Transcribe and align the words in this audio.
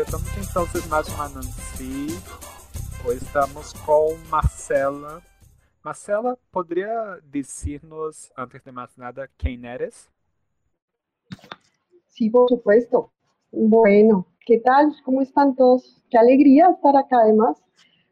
Empezamos 0.00 0.48
entonces 0.48 0.88
más 0.88 1.34
Nancy. 1.34 2.18
Hoy 3.06 3.16
estamos 3.16 3.74
com 3.84 4.16
Marcela. 4.30 5.20
Marcela, 5.84 6.38
poderia 6.50 7.18
dizer-nos, 7.30 8.32
antes 8.34 8.64
de 8.64 8.72
mais 8.72 8.96
nada, 8.96 9.28
quem 9.36 9.62
eres? 9.66 10.08
Sí, 12.08 12.30
por 12.30 12.48
supuesto. 12.48 13.12
Bueno, 13.52 14.26
¿qué 14.46 14.58
tal? 14.60 14.90
¿Cómo 15.04 15.20
están 15.20 15.54
todos? 15.54 16.02
Qué 16.08 16.16
alegría 16.16 16.70
estar 16.70 16.96
acá 16.96 17.18
además. 17.22 17.62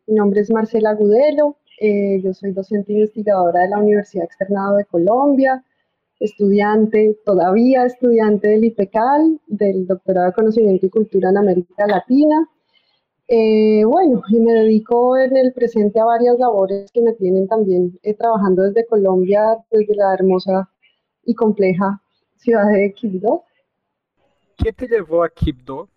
Mi 0.07 0.17
nombre 0.17 0.43
es 0.43 0.51
Marcela 0.51 0.93
Gudelo, 0.93 1.57
eh, 1.81 2.21
yo 2.23 2.35
soy 2.35 2.53
docente 2.53 2.93
investigadora 2.93 3.63
de 3.63 3.71
la 3.71 3.79
Universidad 3.79 4.27
Externado 4.27 4.77
de 4.77 4.85
Colombia, 4.85 5.65
estudiante, 6.21 7.19
todavía 7.25 7.85
estudiante 7.85 8.49
del 8.49 8.65
IPECAL, 8.65 9.41
del 9.47 9.87
Doctorado 9.87 10.29
de 10.29 10.33
Conocimiento 10.33 10.87
y 10.87 10.91
Cultura 10.91 11.31
en 11.31 11.39
América 11.39 11.87
Latina. 11.87 12.49
Eh, 13.29 13.85
bueno, 13.85 14.23
y 14.31 14.41
me 14.41 14.53
dedico 14.53 15.17
en 15.19 15.37
el 15.37 15.53
presente 15.53 16.01
a 16.01 16.05
varias 16.05 16.39
labores 16.39 16.91
que 16.93 17.03
me 17.03 17.13
tienen 17.13 17.47
también 17.47 17.99
eh, 18.03 18.15
trabajando 18.15 18.63
desde 18.63 18.87
Colombia, 18.87 19.59
desde 19.71 19.95
la 19.95 20.15
hermosa 20.15 20.71
y 21.25 21.35
compleja 21.35 22.01
ciudad 22.37 22.71
de 22.73 22.93
Quibdó. 22.95 23.45
¿Qué 24.57 24.73
te 24.73 24.89
llevó 24.89 25.25
a 25.25 25.29
Quibdó? 25.29 25.89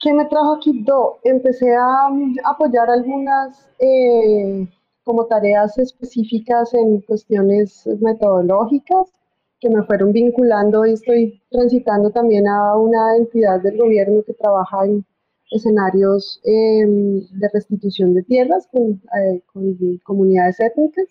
¿Qué 0.00 0.12
me 0.12 0.26
trajo 0.26 0.54
a 0.54 0.60
Quibdó? 0.60 1.18
Empecé 1.24 1.74
a 1.74 2.08
mm, 2.10 2.36
apoyar 2.44 2.88
algunas 2.88 3.68
eh, 3.78 4.68
como 5.06 5.26
tareas 5.26 5.78
específicas 5.78 6.74
en 6.74 7.00
cuestiones 7.02 7.88
metodológicas 8.00 9.12
que 9.60 9.70
me 9.70 9.84
fueron 9.84 10.10
vinculando 10.10 10.84
y 10.84 10.94
estoy 10.94 11.40
transitando 11.48 12.10
también 12.10 12.48
a 12.48 12.76
una 12.76 13.16
entidad 13.16 13.60
del 13.60 13.78
gobierno 13.78 14.24
que 14.26 14.34
trabaja 14.34 14.84
en 14.84 15.06
escenarios 15.52 16.40
em, 16.42 17.20
de 17.38 17.48
restitución 17.52 18.14
de 18.14 18.24
tierras 18.24 18.66
con, 18.72 19.00
eh, 19.16 19.40
con, 19.52 19.78
comunidades 20.02 20.58
étnicas. 20.58 21.06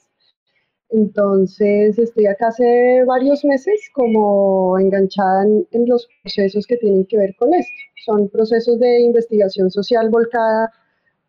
Entonces 0.90 1.98
estoy 1.98 2.26
acá 2.26 2.50
hace 2.50 3.06
varios 3.06 3.46
meses 3.46 3.80
como 3.94 4.78
enganchada 4.78 5.44
en, 5.44 5.66
en 5.72 5.88
los 5.88 6.06
procesos 6.22 6.68
que 6.68 6.76
tienen 6.76 7.06
que 7.06 7.18
ver 7.18 7.34
con 7.38 7.54
esto. 7.54 7.72
Son 8.06 8.28
procesos 8.28 8.78
de 8.78 9.00
investigación 9.00 9.72
social 9.72 10.10
volcada 10.10 10.70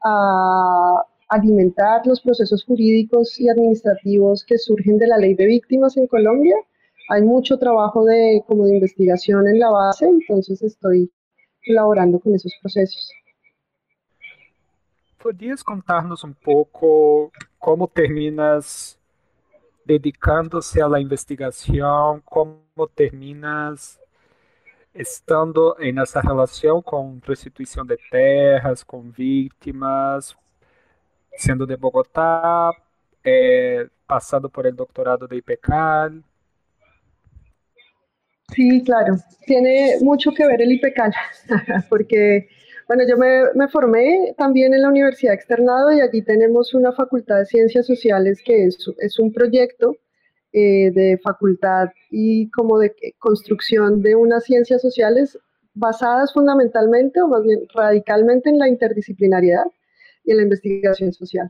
a 0.04 1.04
alimentar 1.28 2.06
los 2.06 2.20
procesos 2.20 2.64
jurídicos 2.64 3.38
y 3.41 3.48
administrativos 3.48 4.44
que 4.44 4.59
surgen 4.59 4.98
de 4.98 5.06
la 5.06 5.19
ley 5.19 5.34
de 5.34 5.47
víctimas 5.47 5.97
en 5.97 6.06
Colombia. 6.06 6.56
Hay 7.09 7.22
mucho 7.22 7.59
trabajo 7.59 8.04
de, 8.04 8.42
como 8.47 8.64
de 8.66 8.75
investigación 8.75 9.48
en 9.48 9.59
la 9.59 9.70
base, 9.70 10.06
entonces 10.06 10.62
estoy 10.62 11.10
colaborando 11.66 12.20
con 12.20 12.34
esos 12.34 12.53
procesos. 12.60 13.10
¿Podrías 15.22 15.65
contarnos 15.65 16.22
un 16.22 16.34
poco 16.34 17.32
cómo 17.59 17.88
terminas 17.88 18.98
dedicándose 19.84 20.82
a 20.82 20.88
la 20.88 21.00
investigación, 21.00 22.22
cómo 22.25 22.88
terminas 22.94 24.00
estando 24.92 25.78
en 25.78 25.98
esa 25.98 26.22
relación 26.22 26.81
con 26.82 27.20
restitución 27.22 27.86
de 27.86 27.98
tierras, 28.10 28.84
con 28.84 29.12
víctimas, 29.12 30.36
siendo 31.36 31.66
de 31.66 31.76
Bogotá, 31.76 32.70
eh, 33.22 33.86
pasando 34.06 34.48
por 34.48 34.66
el 34.66 34.76
doctorado 34.76 35.26
de 35.26 35.36
IPECAL. 35.36 36.22
Sí, 38.54 38.82
claro, 38.84 39.16
tiene 39.44 39.97
mucho 40.00 40.30
que 40.30 40.47
ver 40.47 40.62
el 40.62 40.72
IPECAL, 40.72 41.12
porque, 41.88 42.48
bueno, 42.86 43.02
yo 43.08 43.16
me, 43.16 43.69
formé 43.69 44.34
también 44.38 44.72
en 44.72 44.82
la 44.82 44.88
Universidad 44.88 45.34
Externado 45.34 45.92
y 45.92 46.00
aquí 46.00 46.22
tenemos 46.22 46.72
una 46.72 46.92
facultad 46.92 47.38
de 47.38 47.47
Ciencias 47.47 47.86
Sociales 47.86 48.41
que 48.44 48.66
es, 48.66 48.78
es 48.98 49.18
un 49.18 49.32
proyecto 49.32 49.97
eh, 50.53 50.91
de 50.92 51.18
facultad 51.22 51.91
y 52.10 52.48
como 52.50 52.78
de 52.78 52.94
construcción 53.18 54.00
de 54.00 54.14
unas 54.14 54.44
ciencias 54.44 54.80
sociales 54.80 55.36
basadas 55.74 56.32
fundamentalmente 56.32 57.20
o 57.20 57.28
más 57.28 57.42
bien 57.42 57.60
radicalmente 57.74 58.48
en 58.48 58.58
la 58.58 58.68
interdisciplinariedad 58.68 59.66
y 60.26 60.32
en 60.32 60.38
la 60.38 60.42
investigación 60.42 61.12
social. 61.12 61.48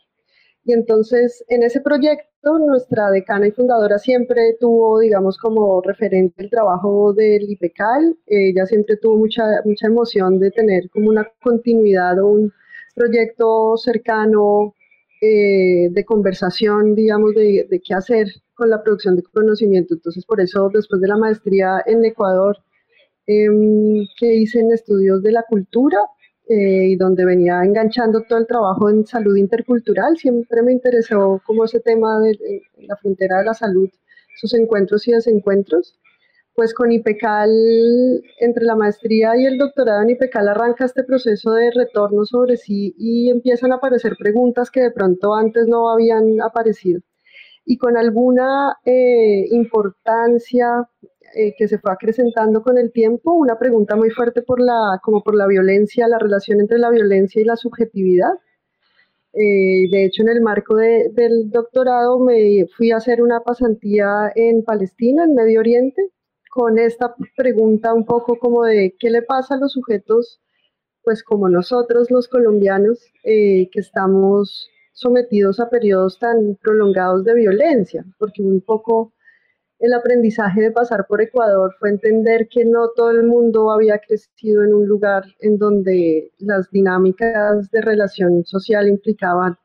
Y 0.65 0.73
entonces, 0.73 1.45
en 1.49 1.63
ese 1.63 1.81
proyecto, 1.81 2.59
nuestra 2.59 3.11
decana 3.11 3.47
y 3.47 3.53
fundadora 3.53 3.99
siempre 3.99 4.57
tuvo, 4.61 4.99
digamos, 5.01 5.39
como 5.39 5.81
referente 5.81 6.43
el 6.43 6.51
trabajo 6.51 7.13
del 7.13 7.49
IPECAL. 7.51 8.17
Ella 8.27 8.67
siempre 8.67 8.97
tuvo 8.97 9.17
mucha, 9.17 9.45
mucha 9.65 9.87
emoción 9.87 10.41
de 10.41 10.51
tener 10.51 10.91
como 10.91 11.09
una 11.09 11.27
continuidad 11.41 12.19
o 12.21 12.27
un 12.27 12.53
proyecto 12.97 13.77
cercano 13.77 14.75
eh, 15.21 15.89
de 15.91 16.05
conversación, 16.05 16.97
digamos, 16.97 17.35
de, 17.35 17.67
de, 17.71 17.81
qué 17.81 17.95
hacer 17.95 18.27
con 18.55 18.69
la 18.69 18.83
producción 18.83 19.17
de 19.17 19.23
conocimiento. 19.23 19.95
Entonces, 19.95 20.25
por 20.27 20.41
eso, 20.41 20.69
después 20.75 21.01
de 21.01 21.09
la 21.09 21.17
maestría 21.17 21.83
en 21.87 22.05
Ecuador, 22.05 22.57
eh, 23.29 23.49
que 24.19 24.35
hice 24.35 24.61
en 24.61 24.73
estudios 24.73 25.23
de 25.23 25.33
la 25.33 25.45
cultura, 25.49 25.99
eh, 26.49 26.91
y 26.91 26.97
donde 26.97 27.25
venía 27.25 27.61
enganchando 27.65 28.23
todo 28.23 28.39
el 28.39 28.47
trabajo 28.47 28.89
en 28.89 29.05
salud 29.05 29.37
intercultural. 29.37 30.17
Siempre 30.17 30.63
me 30.63 30.73
interesó 30.73 31.43
como 31.45 31.65
ese 31.65 31.81
tema 31.81 32.21
de, 32.21 32.63
la 32.87 32.97
frontera 32.97 33.39
de 33.39 33.47
la 33.47 33.55
salud, 33.55 33.89
sus 34.41 34.55
encuentros 34.55 35.09
y 35.09 35.13
desencuentros. 35.13 35.99
Pues 36.55 36.73
con 36.73 36.93
IPECAL, 36.93 37.51
entre 38.39 38.65
la 38.65 38.77
maestría 38.77 39.37
y 39.37 39.45
el 39.45 39.59
doctorado 39.59 40.03
en 40.03 40.11
IPECAL 40.11 40.49
arranca 40.49 40.85
este 40.85 41.03
proceso 41.03 41.53
de 41.53 41.71
retorno 41.73 42.25
sobre 42.25 42.57
sí 42.57 42.95
y 42.97 43.29
empiezan 43.29 43.73
a 43.73 43.77
aparecer 43.77 44.15
preguntas 44.17 44.71
que 44.71 44.81
de 44.83 44.93
pronto 44.93 45.35
antes 45.35 45.67
no 45.67 45.91
habían 45.91 46.41
aparecido. 46.41 47.01
Y 47.65 47.77
con 47.77 47.97
alguna 47.97 48.77
eh, 48.85 49.47
importancia 49.51 50.89
eh, 51.39 51.55
que 51.59 51.69
se 51.69 51.79
fue 51.79 51.93
acrecentando 51.93 52.63
con 52.63 52.79
el 52.79 52.93
tiempo, 52.93 53.35
una 53.35 53.59
pregunta 53.59 53.95
muy 53.95 54.09
fuerte 54.11 54.41
por 54.41 54.59
la, 54.59 54.99
como 55.03 55.23
por 55.23 55.35
la 55.35 55.47
violencia, 55.47 56.09
la 56.09 56.19
relación 56.19 56.61
entre 56.61 56.79
la 56.79 56.89
violencia 56.89 57.43
y 57.43 57.45
la 57.45 57.57
subjetividad. 57.57 58.33
Eh, 59.35 59.87
de 59.91 60.05
hecho, 60.07 60.23
en 60.23 60.31
el 60.31 60.41
marco 60.41 60.77
de, 60.77 61.11
del 61.13 61.51
doctorado 61.51 62.19
me 62.19 62.67
fui 62.75 62.91
a 62.91 62.97
hacer 62.97 63.21
una 63.21 63.41
pasantía 63.41 64.33
en 64.35 64.65
Palestina, 64.65 65.25
en 65.25 65.35
Medio 65.35 65.61
Oriente, 65.61 66.11
con 66.51 66.79
esta 66.79 67.15
pregunta 67.37 67.93
un 67.93 68.07
poco 68.07 68.39
como 68.39 68.65
de 68.65 68.97
qué 68.99 69.11
le 69.11 69.21
pasa 69.21 69.57
a 69.57 69.59
los 69.59 69.73
sujetos, 69.73 70.41
pues 71.03 71.23
como 71.23 71.51
nosotros 71.51 72.11
los 72.11 72.29
colombianos, 72.29 72.99
eh, 73.25 73.69
que 73.71 73.81
estamos 73.81 74.71
sometidos 74.95 75.61
a 75.61 75.69
periodos 75.69 76.19
tan 76.19 76.57
prolongados 76.63 77.25
de 77.25 77.35
violencia, 77.35 78.07
porque 78.19 78.43
un 78.43 78.63
poco 78.63 79.13
el 79.79 79.93
aprendizaje 79.93 80.61
de 80.63 80.71
pasar 80.71 81.07
por 81.07 81.21
Ecuador 81.21 81.75
fue 81.79 81.91
entender 81.91 82.49
que 82.49 82.65
no 82.65 82.91
todo 82.97 83.11
el 83.11 83.25
mundo 83.25 83.71
había 83.71 83.99
crecido 83.99 84.65
en 84.65 84.73
un 84.75 84.87
lugar 84.87 85.25
en 85.41 85.59
donde 85.59 86.33
las 86.39 86.71
dinámicas 86.71 87.71
de 87.71 87.83
relación 87.83 88.45
social 88.45 88.89
implicaban 88.89 89.57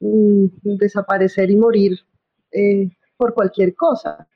mm, 0.00 0.46
desaparecer 0.78 1.50
y 1.50 1.56
morir 1.56 1.98
eh, 2.52 2.88
por 3.16 3.34
cualquier 3.34 3.74
cosa. 3.74 4.28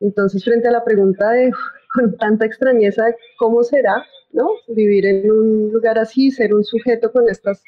Entonces, 0.00 0.44
frente 0.44 0.68
a 0.68 0.72
la 0.72 0.84
pregunta 0.84 1.30
de 1.30 1.50
con 1.94 2.16
tanta 2.16 2.44
extrañeza 2.44 3.04
cómo 3.38 3.62
será, 3.62 4.04
¿no? 4.32 4.48
Vivir 4.68 5.06
en 5.06 5.30
un 5.30 5.72
lugar 5.72 5.98
así, 5.98 6.30
ser 6.30 6.52
un 6.54 6.64
sujeto 6.64 7.12
con 7.12 7.28
estas 7.28 7.62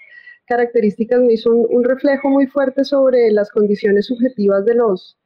características 0.47 1.21
me 1.21 1.35
hizo 1.35 1.51
un, 1.51 1.85
reflejo 1.85 2.29
muy 2.29 2.47
fuerte 2.47 2.85
sobre 2.85 3.31
las 3.31 3.51
condiciones 3.51 4.07
subjetivas 4.07 4.65
de 4.65 4.75
los, 4.75 5.17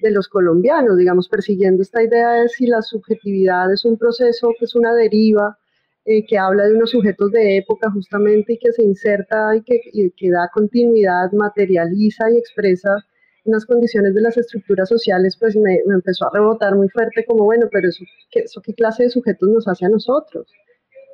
de 0.00 0.10
los 0.10 0.28
colombianos, 0.28 0.96
digamos, 0.96 1.28
persiguiendo 1.28 1.82
esta 1.82 2.02
idea 2.02 2.32
de 2.32 2.48
si 2.48 2.66
la 2.66 2.82
subjetividad 2.82 3.72
es 3.72 3.84
un 3.84 3.96
proceso 3.96 4.52
que 4.58 4.64
es 4.64 4.74
una 4.74 4.94
deriva, 4.94 5.58
eh, 6.04 6.24
que 6.26 6.38
habla 6.38 6.64
de 6.64 6.74
unos 6.74 6.90
sujetos 6.90 7.30
de 7.32 7.58
época 7.58 7.90
justamente 7.90 8.54
y 8.54 8.58
que 8.58 8.72
se 8.72 8.82
inserta 8.82 9.54
y 9.56 9.62
que, 9.62 9.80
que 10.16 10.30
da 10.30 10.48
continuidad, 10.52 11.32
materializa 11.32 12.30
y 12.30 12.38
expresa 12.38 13.04
unas 13.44 13.66
condiciones 13.66 14.14
de 14.14 14.20
las 14.20 14.36
estructuras 14.36 14.88
sociales, 14.88 15.36
pues 15.38 15.56
me, 15.56 15.76
empezó 15.92 16.26
a 16.26 16.30
rebotar 16.32 16.76
muy 16.76 16.88
fuerte 16.88 17.24
como, 17.26 17.44
bueno, 17.44 17.66
pero 17.70 17.88
eso 17.88 18.04
¿qué, 18.30 18.40
eso, 18.40 18.60
¿qué 18.62 18.74
clase 18.74 19.04
de 19.04 19.10
sujetos 19.10 19.48
nos 19.48 19.66
hace 19.68 19.86
a 19.86 19.88
nosotros? 19.88 20.46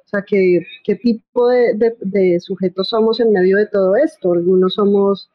O 0.04 0.08
sea, 0.08 0.22
¿qué, 0.26 0.60
qué 0.84 0.96
tipo 0.96 1.48
de, 1.48 2.38
sujetos 2.40 2.88
somos 2.88 3.20
en 3.20 3.32
medio 3.32 3.56
de 3.56 3.66
todo 3.66 3.96
esto? 3.96 4.32
Algunos 4.32 4.74
somos 4.74 5.30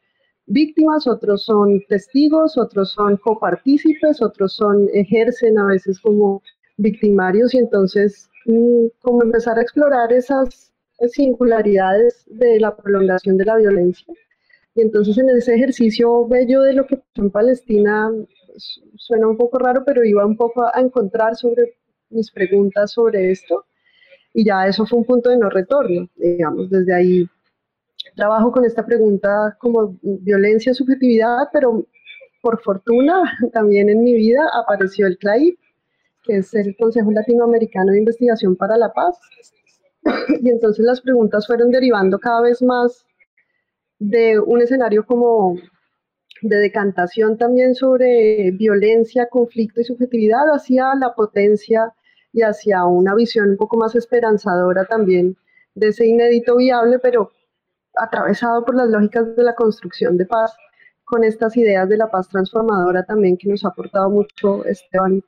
víctimas, 0.50 1.06
otros 1.06 1.44
son 1.44 1.80
testigos, 1.88 2.58
otros 2.58 2.92
son 2.92 3.16
copartícipes, 3.16 4.22
otros 4.22 4.54
son 4.54 4.88
ejercen 4.92 5.58
a 5.58 5.66
veces 5.66 6.00
como 6.00 6.42
victimarios 6.76 7.54
y 7.54 7.58
entonces 7.58 8.28
mm, 8.46 8.86
como 9.00 9.22
empezar 9.22 9.58
a 9.58 9.62
explorar 9.62 10.12
esas 10.12 10.72
singularidades 11.08 12.24
de 12.26 12.60
la 12.60 12.76
prolongación 12.76 13.36
de 13.36 13.44
la 13.44 13.56
violencia 13.56 14.14
y 14.74 14.82
entonces 14.82 15.18
en 15.18 15.28
ese 15.30 15.54
ejercicio 15.54 16.26
bello 16.26 16.62
de 16.62 16.74
lo 16.74 16.86
que 16.86 16.96
pasó 16.96 17.22
en 17.22 17.30
Palestina, 17.30 18.10
suena 18.96 19.28
un 19.28 19.36
poco 19.36 19.58
raro, 19.58 19.82
pero 19.84 20.04
iba 20.04 20.24
un 20.24 20.36
poco 20.36 20.64
a 20.64 20.80
encontrar 20.80 21.36
sobre 21.36 21.74
mis 22.10 22.30
preguntas 22.30 22.92
sobre 22.92 23.30
esto. 23.30 23.64
Y 24.32 24.44
ya 24.44 24.66
eso 24.68 24.86
fue 24.86 25.00
un 25.00 25.04
punto 25.04 25.30
de 25.30 25.38
no 25.38 25.50
retorno, 25.50 26.08
digamos, 26.16 26.70
desde 26.70 26.94
ahí 26.94 27.28
trabajo 28.20 28.52
con 28.52 28.66
esta 28.66 28.84
pregunta 28.84 29.56
como 29.58 29.96
violencia, 30.02 30.74
subjetividad, 30.74 31.48
pero 31.54 31.86
por 32.42 32.60
fortuna 32.60 33.22
también 33.54 33.88
en 33.88 34.02
mi 34.04 34.14
vida 34.14 34.42
apareció 34.62 35.06
el 35.06 35.16
CLAIP, 35.16 35.58
que 36.24 36.36
es 36.36 36.52
el 36.52 36.76
Consejo 36.76 37.10
Latinoamericano 37.10 37.92
de 37.92 37.98
Investigación 38.00 38.56
para 38.56 38.76
la 38.76 38.92
Paz. 38.92 39.18
Y 40.42 40.50
entonces 40.50 40.84
las 40.84 41.00
preguntas 41.00 41.46
fueron 41.46 41.70
derivando 41.70 42.18
cada 42.18 42.42
vez 42.42 42.62
más 42.62 43.06
de 43.98 44.38
un 44.38 44.60
escenario 44.60 45.04
como 45.06 45.56
de 46.42 46.56
decantación 46.56 47.38
también 47.38 47.74
sobre 47.74 48.50
violencia, 48.50 49.28
conflicto 49.30 49.80
y 49.80 49.84
subjetividad 49.84 50.44
hacia 50.54 50.94
la 50.94 51.14
potencia 51.14 51.92
y 52.32 52.42
hacia 52.42 52.84
una 52.84 53.14
visión 53.14 53.50
un 53.50 53.56
poco 53.56 53.78
más 53.78 53.94
esperanzadora 53.94 54.84
también 54.84 55.36
de 55.74 55.88
ese 55.88 56.06
inédito 56.06 56.56
viable, 56.56 56.98
pero 56.98 57.30
atravesado 58.02 58.64
por 58.64 58.74
las 58.74 58.88
lógicas 58.88 59.36
de 59.36 59.42
la 59.42 59.54
construcción 59.54 60.16
de 60.16 60.26
paz, 60.26 60.56
con 61.04 61.24
estas 61.24 61.56
ideas 61.56 61.88
de 61.88 61.96
la 61.96 62.08
paz 62.08 62.28
transformadora 62.28 63.04
también 63.04 63.36
que 63.36 63.48
nos 63.48 63.64
ha 63.64 63.68
aportado 63.68 64.08
mucho 64.10 64.64
Esteban 64.64 65.22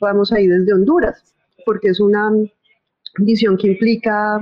Ramos 0.00 0.32
ahí 0.32 0.46
desde 0.46 0.72
Honduras, 0.72 1.34
porque 1.66 1.88
es 1.88 2.00
una 2.00 2.30
visión 3.18 3.56
que 3.58 3.68
implica 3.68 4.40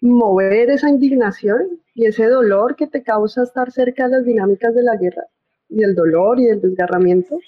mover 0.00 0.70
esa 0.70 0.88
indignación 0.88 1.80
y 1.94 2.06
ese 2.06 2.26
dolor 2.26 2.76
que 2.76 2.86
te 2.86 3.02
causa 3.02 3.42
estar 3.42 3.70
cerca 3.70 4.08
de 4.08 4.16
las 4.16 4.24
dinámicas 4.24 4.74
de 4.74 4.82
la 4.82 4.96
guerra 4.96 5.24
y 5.68 5.76
del 5.76 5.94
dolor 5.94 6.40
y 6.40 6.46
del 6.46 6.60
desgarramiento, 6.60 7.38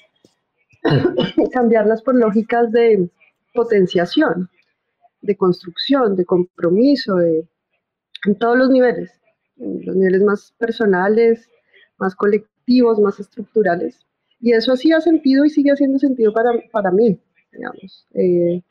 cambiarlas 1.52 2.02
por 2.02 2.14
lógicas 2.14 2.70
de 2.70 3.08
potenciación, 3.54 4.50
de 5.22 5.36
construcción, 5.36 6.16
de 6.16 6.24
compromiso, 6.24 7.16
de, 7.16 7.46
en 8.24 8.38
todos 8.38 8.56
los 8.56 8.70
niveles, 8.70 9.12
en 9.58 9.84
los 9.84 9.96
niveles 9.96 10.22
más 10.22 10.52
personales, 10.58 11.48
más 11.98 12.14
colectivos, 12.14 12.98
más 12.98 13.20
estructurales. 13.20 14.06
Y 14.40 14.52
eso 14.52 14.72
ha 14.72 15.00
sentido 15.00 15.44
y 15.44 15.50
sigue 15.50 15.70
haciendo 15.70 15.98
sentido 15.98 16.32
para, 16.32 16.52
para 16.70 16.90
mí, 16.90 17.18
digamos. 17.52 18.06
Eh, 18.14 18.62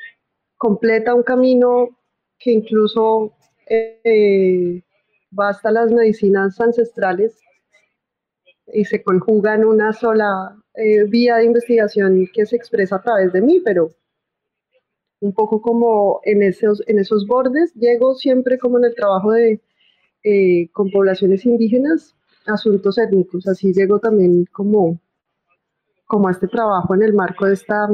completa 0.57 1.13
un 1.13 1.23
camino 1.23 1.89
que 2.37 2.51
incluso 2.51 3.33
eh, 3.67 4.81
basta 5.31 5.71
las 5.71 5.91
medicinas 5.91 6.59
ancestrales 6.59 7.39
y 8.73 8.85
se 8.85 9.03
conjuga 9.03 9.55
en 9.55 9.65
una 9.65 9.93
sola 9.93 10.55
eh, 10.75 11.03
vía 11.03 11.37
de 11.37 11.45
investigación 11.45 12.27
que 12.33 12.45
se 12.45 12.55
expresa 12.55 12.97
a 12.97 13.01
través 13.01 13.33
de 13.33 13.41
mí, 13.41 13.61
pero 13.63 13.91
un 15.21 15.33
poco 15.33 15.61
como 15.61 16.19
en 16.23 16.43
esos, 16.43 16.83
en 16.87 16.99
esos 16.99 17.25
bordes, 17.27 17.73
llego 17.75 18.15
siempre 18.15 18.57
como 18.57 18.77
en 18.77 18.85
el 18.85 18.95
trabajo 18.95 19.31
de, 19.31 19.61
eh, 20.23 20.69
con 20.71 20.91
poblaciones 20.91 21.45
indígenas, 21.45 22.15
asuntos 22.45 22.97
étnicos, 22.97 23.47
así 23.47 23.73
llego 23.73 23.99
también 23.99 24.45
como, 24.51 24.99
como 26.05 26.27
a 26.27 26.31
este 26.31 26.47
trabajo 26.47 26.95
en 26.95 27.03
el 27.03 27.13
marco 27.13 27.45
de 27.45 27.53
esta 27.53 27.87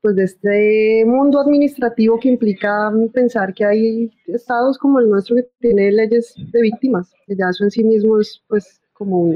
pues 0.00 0.14
de 0.14 0.24
este 0.24 1.04
mundo 1.06 1.40
administrativo 1.40 2.20
que 2.20 2.28
implica 2.28 2.92
pensar 3.12 3.52
que 3.52 3.64
hay 3.64 4.12
estados 4.26 4.78
como 4.78 5.00
el 5.00 5.08
nuestro 5.08 5.36
que 5.36 5.48
tiene 5.58 5.90
leyes 5.90 6.34
de 6.52 6.60
víctimas, 6.60 7.12
ya 7.26 7.48
eso 7.50 7.64
en 7.64 7.70
sí 7.70 7.82
mismo 7.82 8.20
es 8.20 8.42
pues 8.46 8.80
como 8.92 9.34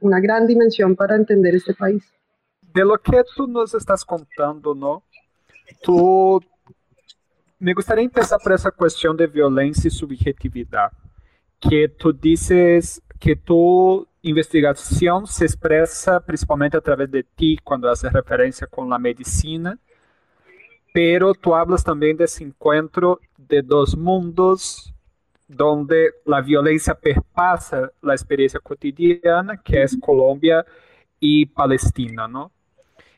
una, 0.00 0.20
gran 0.20 0.46
dimensión 0.46 0.96
para 0.96 1.16
entender 1.16 1.54
este 1.54 1.74
país. 1.74 2.04
De 2.60 2.84
lo 2.84 2.98
que 2.98 3.22
tú 3.36 3.46
nos 3.46 3.74
estás 3.74 4.04
contando, 4.04 4.74
¿no? 4.74 5.02
Tú, 5.82 6.40
me 7.58 7.74
gustaría 7.74 8.04
empezar 8.04 8.38
por 8.42 8.52
esa 8.52 8.70
cuestión 8.70 9.16
de 9.16 9.26
violencia 9.26 9.88
y 9.88 9.90
subjetividad, 9.90 10.92
que 11.58 11.88
tú 11.88 12.12
dices 12.12 13.02
que 13.18 13.36
tu 13.36 14.06
investigación 14.22 15.26
se 15.26 15.44
expresa 15.44 16.20
principalmente 16.20 16.76
a 16.76 16.80
través 16.80 17.10
de 17.10 17.22
ti 17.22 17.58
cuando 17.62 17.90
haces 17.90 18.12
referencia 18.12 18.66
con 18.66 18.88
la 18.88 18.98
medicina, 18.98 19.78
pero 20.92 21.34
tú 21.34 21.54
hablas 21.54 21.84
también 21.84 22.16
de 22.16 22.24
ese 22.24 22.44
encuentro 22.44 23.20
de 23.36 23.62
dos 23.62 23.96
mundos 23.96 24.92
donde 25.46 26.10
la 26.24 26.40
violencia 26.40 26.94
perpasa 26.94 27.90
la 28.02 28.14
experiencia 28.14 28.60
cotidiana, 28.60 29.60
que 29.62 29.82
es 29.82 29.96
Colombia 30.00 30.64
y 31.18 31.46
Palestina, 31.46 32.28
¿no? 32.28 32.52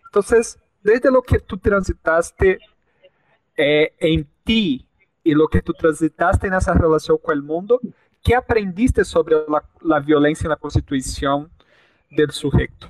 Entonces, 0.06 0.58
desde 0.82 1.10
lo 1.10 1.22
que 1.22 1.38
tú 1.38 1.56
transitaste 1.58 2.58
eh, 3.56 3.94
en 3.98 4.28
ti 4.44 4.86
y 5.24 5.34
lo 5.34 5.48
que 5.48 5.62
tú 5.62 5.72
transitaste 5.72 6.48
en 6.48 6.54
esa 6.54 6.74
relación 6.74 7.18
con 7.18 7.34
el 7.34 7.42
mundo, 7.42 7.80
¿Qué 8.22 8.36
aprendiste 8.36 9.04
sobre 9.04 9.34
la, 9.82 10.00
violencia 10.00 10.44
en 10.44 10.50
la 10.50 10.56
constitución 10.56 11.50
del 12.10 12.30
sujeto? 12.30 12.88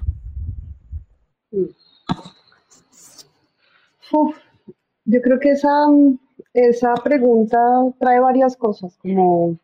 yo 5.05 5.23
creo 5.23 5.41
que 5.41 5.53
esa, 5.53 5.87
esa 6.53 6.93
pregunta 7.03 7.59
trae 7.99 8.21
varias 8.21 8.55
cosas, 8.59 8.95
como 8.99 9.57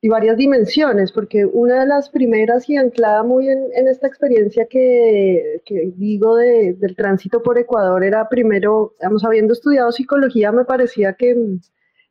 y 0.00 0.08
varias 0.08 0.36
dimensiones, 0.36 1.10
porque 1.10 1.44
una 1.44 1.80
de 1.80 1.86
las 1.86 2.08
primeras 2.10 2.68
y 2.68 2.76
anclada 2.76 3.24
muy 3.24 3.48
en, 3.48 3.88
esta 3.88 4.06
experiencia 4.06 4.66
que, 4.66 5.60
digo 5.96 6.36
del 6.36 6.94
tránsito 6.96 7.42
por 7.42 7.58
Ecuador 7.58 8.04
era 8.04 8.28
primero, 8.28 8.94
digamos, 9.00 9.24
habiendo 9.24 9.54
estudiado 9.54 9.90
psicología, 9.90 10.52
me 10.52 10.64
parecía 10.64 11.14
que 11.14 11.36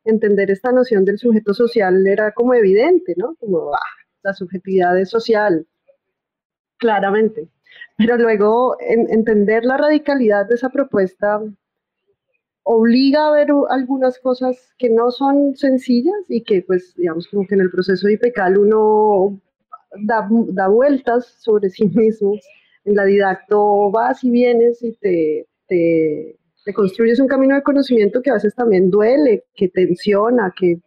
entender 0.04 0.50
esta 0.50 0.70
noción 0.70 1.04
del 1.04 1.18
sujeto 1.18 1.54
social 1.54 2.06
era 2.06 2.32
como 2.32 2.54
evidente, 2.54 3.14
¿no? 3.16 3.36
Como 3.36 3.72
ah, 3.74 3.78
la 4.22 4.34
subjetividad 4.34 4.98
es 4.98 5.08
social, 5.10 5.66
claramente. 6.76 7.48
Pero 7.96 8.16
luego 8.16 8.76
entender 8.80 9.64
la 9.64 9.76
radicalidad 9.76 10.46
de 10.46 10.54
esa 10.54 10.68
propuesta 10.70 11.40
obliga 12.70 13.28
a 13.28 13.32
ver 13.32 13.48
algunas 13.70 14.18
cosas 14.18 14.74
que 14.78 14.90
no 14.90 15.10
son 15.10 15.56
sencillas 15.56 16.16
y 16.28 16.42
que, 16.42 16.62
pues, 16.62 16.94
digamos, 16.96 17.26
como 17.28 17.46
que 17.46 17.54
en 17.54 17.62
el 17.62 17.70
proceso 17.70 18.06
de 18.06 18.14
IPECAL 18.14 18.58
uno 18.58 19.40
da, 20.02 20.28
da 20.52 20.68
vueltas 20.68 21.26
sobre 21.40 21.70
sí 21.70 21.88
mismo. 21.94 22.34
En 22.84 22.94
la 22.94 23.04
didacto 23.04 23.90
vas 23.90 24.22
y 24.24 24.30
vienes 24.30 24.82
y 24.82 24.92
te, 24.92 25.46
te 25.66 26.38
te 26.68 26.74
construyes 26.74 27.18
un 27.18 27.28
camino 27.28 27.54
de 27.54 27.62
conocimiento 27.62 28.20
que 28.20 28.28
a 28.28 28.34
veces 28.34 28.54
también 28.54 28.90
duele, 28.90 29.44
que 29.54 29.70
tensiona, 29.70 30.52
que 30.54 30.82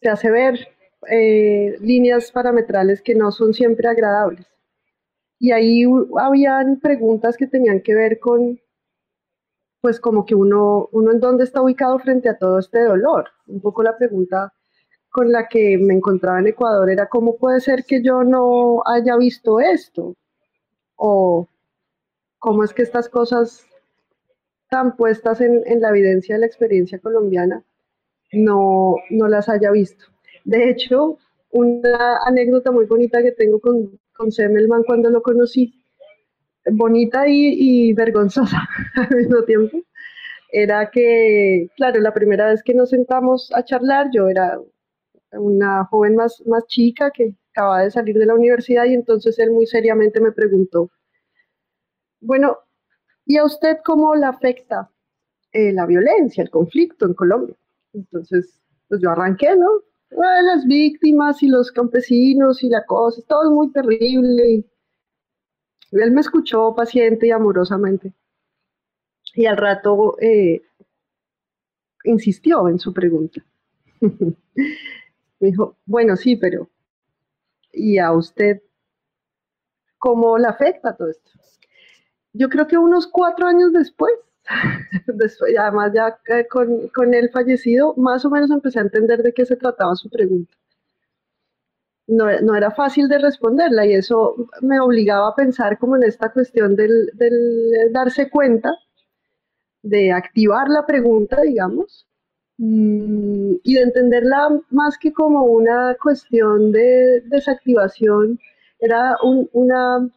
te 0.00 0.10
hace 0.10 0.30
ver 0.30 0.68
eh, 1.08 1.78
líneas 1.80 2.30
parametrales 2.30 3.00
que 3.00 3.14
no 3.14 3.32
son 3.32 3.54
siempre 3.54 3.88
agradables. 3.88 4.46
Y 5.38 5.52
ahí 5.52 5.84
habían 6.20 6.78
preguntas 6.78 7.38
que 7.38 7.46
tenían 7.46 7.80
que 7.80 7.94
ver 7.94 8.18
con, 8.20 8.60
pues 9.82 10.00
como 10.00 10.24
que 10.24 10.36
uno, 10.36 10.88
uno 10.92 11.10
en 11.10 11.20
dónde 11.20 11.44
está 11.44 11.60
ubicado 11.60 11.98
frente 11.98 12.28
a 12.28 12.38
todo 12.38 12.60
este 12.60 12.84
dolor. 12.84 13.28
Un 13.48 13.60
poco 13.60 13.82
la 13.82 13.98
pregunta 13.98 14.54
con 15.10 15.32
la 15.32 15.48
que 15.48 15.76
me 15.76 15.92
encontraba 15.92 16.38
en 16.38 16.46
Ecuador 16.46 16.88
era 16.88 17.08
cómo 17.08 17.36
puede 17.36 17.60
ser 17.60 17.84
que 17.84 18.00
yo 18.00 18.22
no 18.22 18.82
haya 18.86 19.16
visto 19.16 19.58
esto 19.60 20.14
o 20.96 21.48
cómo 22.38 22.62
es 22.62 22.72
que 22.72 22.82
estas 22.82 23.08
cosas 23.08 23.66
tan 24.70 24.96
puestas 24.96 25.40
en, 25.40 25.64
la 25.80 25.90
evidencia 25.90 26.36
de 26.36 26.40
la 26.40 26.46
experiencia 26.46 27.00
colombiana, 27.00 27.64
no, 28.32 28.94
no 29.10 29.28
las 29.28 29.48
haya 29.48 29.72
visto. 29.72 30.06
De 30.44 30.70
hecho, 30.70 31.18
una 31.50 32.18
anécdota 32.24 32.70
muy 32.70 32.86
bonita 32.86 33.20
que 33.22 33.32
tengo 33.32 33.60
con, 33.60 33.98
con 34.16 34.30
Semelman 34.30 34.84
cuando 34.84 35.10
lo 35.10 35.22
conocí, 35.22 35.81
bonita 36.70 37.28
y, 37.28 37.88
y 37.90 37.92
vergonzosa 37.94 38.68
al 38.96 39.16
mismo 39.16 39.42
tiempo, 39.44 39.78
era 40.52 40.90
que, 40.90 41.68
claro, 41.76 42.00
la 42.00 42.12
primera 42.12 42.50
vez 42.50 42.62
que 42.62 42.74
nos 42.74 42.90
sentamos 42.90 43.50
a 43.54 43.64
charlar, 43.64 44.10
yo 44.12 44.28
era 44.28 44.58
una 45.32 45.84
joven 45.86 46.16
más, 46.16 46.42
más 46.46 46.66
chica 46.66 47.10
que 47.10 47.34
acababa 47.52 47.82
de 47.82 47.90
salir 47.90 48.16
de 48.18 48.26
la 48.26 48.34
universidad 48.34 48.84
y 48.84 48.94
entonces 48.94 49.38
él 49.38 49.50
muy 49.50 49.66
seriamente 49.66 50.20
me 50.20 50.32
preguntó, 50.32 50.90
bueno, 52.20 52.58
¿y 53.26 53.36
a 53.36 53.44
usted 53.44 53.78
cómo 53.84 54.14
le 54.14 54.26
afecta 54.26 54.90
eh, 55.52 55.72
la 55.72 55.86
violencia, 55.86 56.42
el 56.42 56.50
conflicto 56.50 57.06
en 57.06 57.14
Colombia? 57.14 57.56
Entonces, 57.92 58.60
pues 58.88 59.00
yo 59.00 59.10
arranqué, 59.10 59.56
¿no? 59.56 59.68
las 60.10 60.66
víctimas 60.66 61.42
y 61.42 61.48
los 61.48 61.72
campesinos 61.72 62.62
y 62.62 62.68
la 62.68 62.84
cosa, 62.84 63.22
todo 63.26 63.50
muy 63.50 63.72
terrible. 63.72 64.64
Él 65.92 66.10
me 66.10 66.22
escuchó 66.22 66.74
paciente 66.74 67.26
y 67.26 67.30
amorosamente. 67.30 68.12
Y 69.34 69.46
al 69.46 69.56
rato 69.56 70.16
eh, 70.20 70.62
insistió 72.04 72.68
en 72.68 72.78
su 72.78 72.92
pregunta. 72.92 73.44
me 74.00 74.34
dijo, 75.40 75.76
bueno, 75.84 76.16
sí, 76.16 76.36
pero 76.36 76.68
¿y 77.72 77.98
a 77.98 78.12
usted 78.12 78.62
cómo 79.98 80.38
le 80.38 80.48
afecta 80.48 80.96
todo 80.96 81.08
esto? 81.08 81.30
Yo 82.32 82.48
creo 82.48 82.66
que 82.66 82.78
unos 82.78 83.06
cuatro 83.06 83.46
años 83.46 83.72
después, 83.72 84.12
después 85.06 85.56
además 85.58 85.92
ya 85.94 86.18
con, 86.50 86.88
con 86.88 87.12
él 87.14 87.30
fallecido, 87.30 87.94
más 87.96 88.24
o 88.24 88.30
menos 88.30 88.50
empecé 88.50 88.78
a 88.78 88.82
entender 88.82 89.22
de 89.22 89.32
qué 89.32 89.44
se 89.44 89.56
trataba 89.56 89.94
su 89.94 90.08
pregunta. 90.08 90.54
No, 92.08 92.26
no, 92.40 92.56
era 92.56 92.70
fácil 92.72 93.08
de 93.08 93.18
responderla 93.18 93.86
y 93.86 93.94
eso 93.94 94.34
me 94.60 94.80
obligaba 94.80 95.28
a 95.28 95.34
pensar 95.34 95.78
como 95.78 95.96
en 95.96 96.02
esta 96.02 96.30
cuestión 96.32 96.74
del, 96.76 97.10
darse 97.92 98.28
cuenta, 98.28 98.74
de 99.82 100.12
activar 100.12 100.68
la 100.68 100.84
pregunta, 100.84 101.40
digamos, 101.42 102.06
mm, 102.58 103.54
y 103.62 103.74
de 103.74 103.82
entenderla 103.82 104.60
más 104.70 104.98
que 104.98 105.12
como 105.12 105.44
una 105.44 105.96
cuestión 106.02 106.72
de 106.72 107.22
desactivación, 107.26 108.38
era 108.78 109.16
una 109.52 110.10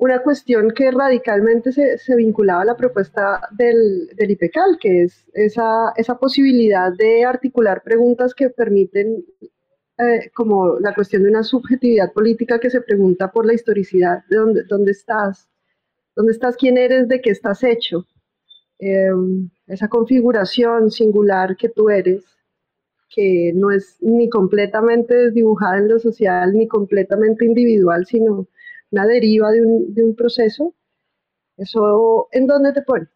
una 0.00 0.22
cuestión 0.22 0.70
que 0.70 0.90
radicalmente 0.90 1.72
se, 1.72 1.98
se, 1.98 2.16
vinculaba 2.16 2.62
a 2.62 2.64
la 2.64 2.76
propuesta 2.76 3.42
del, 3.50 4.08
del 4.16 4.30
IPECAL, 4.30 4.78
que 4.80 5.02
es 5.02 5.26
esa, 5.34 5.92
esa, 5.94 6.18
posibilidad 6.18 6.90
de 6.90 7.26
articular 7.26 7.82
preguntas 7.82 8.34
que 8.34 8.48
permiten, 8.48 9.22
eh, 10.00 10.30
como 10.34 10.78
la 10.78 10.94
cuestión 10.94 11.22
de 11.22 11.28
una 11.28 11.42
subjetividad 11.42 12.12
política 12.12 12.58
que 12.58 12.70
se 12.70 12.80
pregunta 12.80 13.30
por 13.30 13.44
la 13.44 13.54
historicidad, 13.54 14.24
de 14.30 14.36
dónde, 14.36 14.62
dónde 14.64 14.92
estás, 14.92 15.48
dónde 16.16 16.32
estás, 16.32 16.56
quién 16.56 16.78
eres, 16.78 17.06
de 17.08 17.20
qué 17.20 17.30
estás 17.30 17.62
hecho, 17.62 18.06
eh, 18.78 19.10
esa 19.66 19.88
configuración 19.88 20.90
singular 20.90 21.56
que 21.56 21.68
tú 21.68 21.90
eres, 21.90 22.24
que 23.10 23.52
no 23.54 23.70
es 23.70 23.98
ni 24.00 24.30
completamente 24.30 25.14
desdibujada 25.14 25.78
en 25.78 25.88
lo 25.88 25.98
social, 25.98 26.54
ni 26.54 26.66
completamente 26.66 27.44
individual, 27.44 28.06
sino 28.06 28.48
una 28.90 29.06
deriva 29.06 29.50
de 29.50 29.66
un, 29.66 29.94
de 29.94 30.02
un 30.02 30.14
proceso, 30.14 30.74
eso 31.56 32.28
en 32.32 32.46
dónde 32.46 32.72
te 32.72 32.82
pone. 32.82 33.08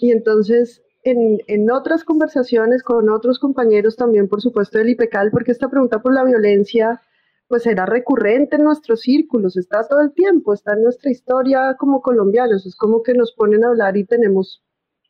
Y 0.00 0.10
entonces 0.10 0.82
en, 1.04 1.38
en, 1.46 1.70
otras 1.70 2.04
conversaciones 2.04 2.82
con 2.82 3.08
otros 3.10 3.38
compañeros 3.38 3.96
también, 3.96 4.28
por 4.28 4.40
supuesto, 4.40 4.78
del 4.78 4.90
IPECAL, 4.90 5.30
porque 5.30 5.52
esta 5.52 5.68
pregunta 5.68 6.00
por 6.00 6.14
la 6.14 6.24
violencia 6.24 7.00
pues 7.46 7.66
era 7.66 7.86
recurrente 7.86 8.56
en 8.56 8.64
nuestros 8.64 9.02
círculos, 9.02 9.56
está 9.56 9.86
todo 9.86 10.00
el 10.00 10.12
tiempo, 10.12 10.54
está 10.54 10.72
en 10.72 10.82
nuestra 10.82 11.10
historia 11.10 11.76
como 11.78 12.00
colombianos, 12.00 12.66
es 12.66 12.74
como 12.74 13.02
que 13.02 13.14
nos 13.14 13.32
ponen 13.32 13.64
a 13.64 13.68
hablar 13.68 13.96
y 13.96 14.04
tenemos 14.04 14.62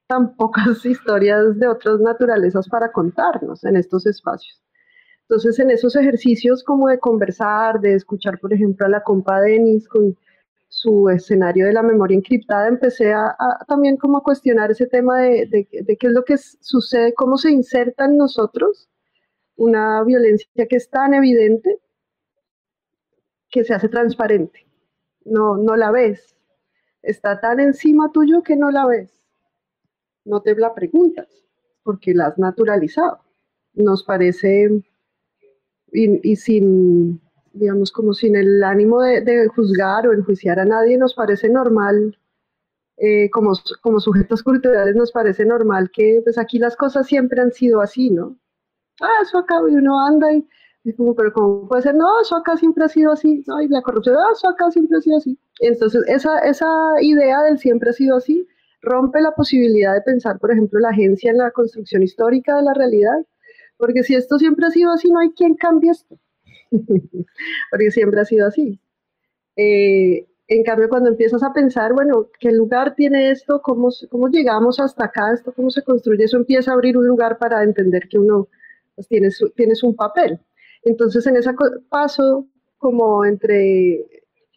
tan 0.06 0.36
pocas 0.36 0.84
historias 0.84 1.58
de 1.58 1.68
otras 1.68 2.00
naturalezas 2.00 2.68
para 2.68 2.92
contarnos 2.92 3.64
en 3.64 3.76
estos 3.76 4.06
espacios. 4.06 4.60
Entonces, 5.22 5.58
en 5.58 5.70
esos 5.70 5.96
ejercicios 5.96 6.62
como 6.62 6.88
de 6.88 6.98
conversar, 6.98 7.80
de 7.80 7.94
escuchar, 7.94 8.38
por 8.38 8.52
ejemplo, 8.52 8.84
a 8.84 8.90
la 8.90 9.02
compa 9.02 9.40
Denis 9.40 9.88
con 9.88 10.16
su 10.74 11.08
escenario 11.08 11.66
de 11.66 11.72
la 11.72 11.84
memoria 11.84 12.16
encriptada, 12.16 12.66
empecé 12.66 13.12
a, 13.12 13.36
también 13.68 13.96
como 13.96 14.18
a 14.18 14.24
cuestionar 14.24 14.72
ese 14.72 14.88
tema 14.88 15.20
de, 15.20 15.46
de, 15.46 15.96
qué 15.96 16.06
es 16.08 16.12
lo 16.12 16.24
que 16.24 16.36
sucede, 16.36 17.14
cómo 17.14 17.38
se 17.38 17.52
inserta 17.52 18.06
en 18.06 18.16
nosotros 18.16 18.90
una 19.54 20.02
violencia 20.02 20.66
que 20.68 20.74
es 20.74 20.90
tan 20.90 21.14
evidente 21.14 21.78
que 23.50 23.62
se 23.62 23.72
hace 23.72 23.88
transparente. 23.88 24.66
No, 25.24 25.56
no 25.56 25.76
la 25.76 25.92
ves. 25.92 26.34
Está 27.02 27.40
tan 27.40 27.60
encima 27.60 28.10
tuyo 28.10 28.42
que 28.42 28.56
no 28.56 28.72
la 28.72 28.84
ves. 28.84 29.22
No 30.24 30.42
te 30.42 30.56
la 30.56 30.74
preguntas 30.74 31.28
porque 31.84 32.14
la 32.14 32.26
has 32.26 32.38
naturalizado. 32.38 33.20
Nos 33.74 34.02
parece 34.02 34.82
y, 35.92 36.34
sin, 36.34 37.20
digamos, 37.54 37.92
como 37.92 38.12
sin 38.14 38.36
el 38.36 38.62
ánimo 38.62 39.02
de, 39.02 39.48
juzgar 39.48 40.06
o 40.06 40.12
enjuiciar 40.12 40.58
a 40.60 40.64
nadie, 40.64 40.98
nos 40.98 41.14
parece 41.14 41.48
normal, 41.48 42.18
eh, 42.98 43.30
como, 43.30 43.52
como 43.82 44.00
sujetos 44.00 44.42
culturales, 44.42 44.94
nos 44.96 45.12
parece 45.12 45.44
normal 45.44 45.90
que 45.92 46.20
pues 46.24 46.38
aquí 46.38 46.58
las 46.58 46.76
cosas 46.76 47.06
siempre 47.06 47.40
han 47.40 47.52
sido 47.52 47.80
así, 47.80 48.10
¿no? 48.10 48.36
Ah, 49.00 49.22
eso 49.22 49.38
acá, 49.38 49.56
y 49.68 49.74
uno 49.74 50.06
anda 50.06 50.32
y, 50.32 50.46
es 50.84 50.96
como, 50.96 51.14
pero 51.14 51.32
¿cómo 51.32 51.68
puede 51.68 51.82
ser? 51.82 51.94
No, 51.94 52.20
eso 52.20 52.36
acá 52.36 52.56
siempre 52.56 52.84
ha 52.84 52.88
sido 52.88 53.12
así, 53.12 53.42
¿no? 53.46 53.60
Y 53.62 53.68
la 53.68 53.82
corrupción, 53.82 54.16
ah, 54.16 54.32
eso 54.32 54.48
acá 54.48 54.70
siempre 54.70 54.98
ha 54.98 55.00
sido 55.00 55.16
así. 55.18 55.38
Entonces, 55.60 56.02
esa, 56.08 56.38
esa 56.40 56.68
idea 57.00 57.42
del 57.42 57.58
siempre 57.58 57.90
ha 57.90 57.92
sido 57.92 58.16
así 58.16 58.46
rompe 58.82 59.20
la 59.22 59.32
posibilidad 59.32 59.94
de 59.94 60.02
pensar, 60.02 60.38
por 60.38 60.52
ejemplo, 60.52 60.78
la 60.78 60.90
agencia 60.90 61.30
en 61.30 61.38
la 61.38 61.50
construcción 61.52 62.02
histórica 62.02 62.56
de 62.56 62.62
la 62.64 62.74
realidad 62.74 63.24
porque 63.76 64.02
si 64.02 64.14
esto 64.14 64.38
siempre 64.38 64.66
ha 64.66 64.70
sido 64.70 64.92
así, 64.92 65.10
no 65.10 65.20
hay 65.20 65.30
quien 65.32 65.54
cambie 65.54 65.90
esto. 65.90 66.18
Porque 67.70 67.90
siempre 67.90 68.20
ha 68.20 68.24
sido 68.24 68.46
así. 68.46 68.80
Eh, 69.56 70.26
en 70.46 70.62
cambio, 70.62 70.88
cuando 70.88 71.08
empiezas 71.08 71.42
a 71.42 71.52
pensar, 71.52 71.94
bueno, 71.94 72.28
¿qué 72.38 72.52
lugar 72.52 72.94
tiene 72.94 73.30
esto? 73.30 73.62
¿Cómo, 73.62 73.88
¿Cómo 74.10 74.28
llegamos 74.28 74.78
hasta 74.78 75.06
acá? 75.06 75.32
¿Esto 75.32 75.52
cómo 75.54 75.70
se 75.70 75.82
construye? 75.82 76.24
Eso 76.24 76.36
empieza 76.36 76.70
a 76.70 76.74
abrir 76.74 76.98
un 76.98 77.06
lugar 77.06 77.38
para 77.38 77.62
entender 77.62 78.08
que 78.08 78.18
uno 78.18 78.48
pues, 78.94 79.08
tiene 79.08 79.28
tienes 79.56 79.82
un 79.82 79.96
papel. 79.96 80.38
Entonces, 80.82 81.26
en 81.26 81.36
ese 81.36 81.50
paso 81.88 82.46
como 82.78 83.24
entre 83.24 84.04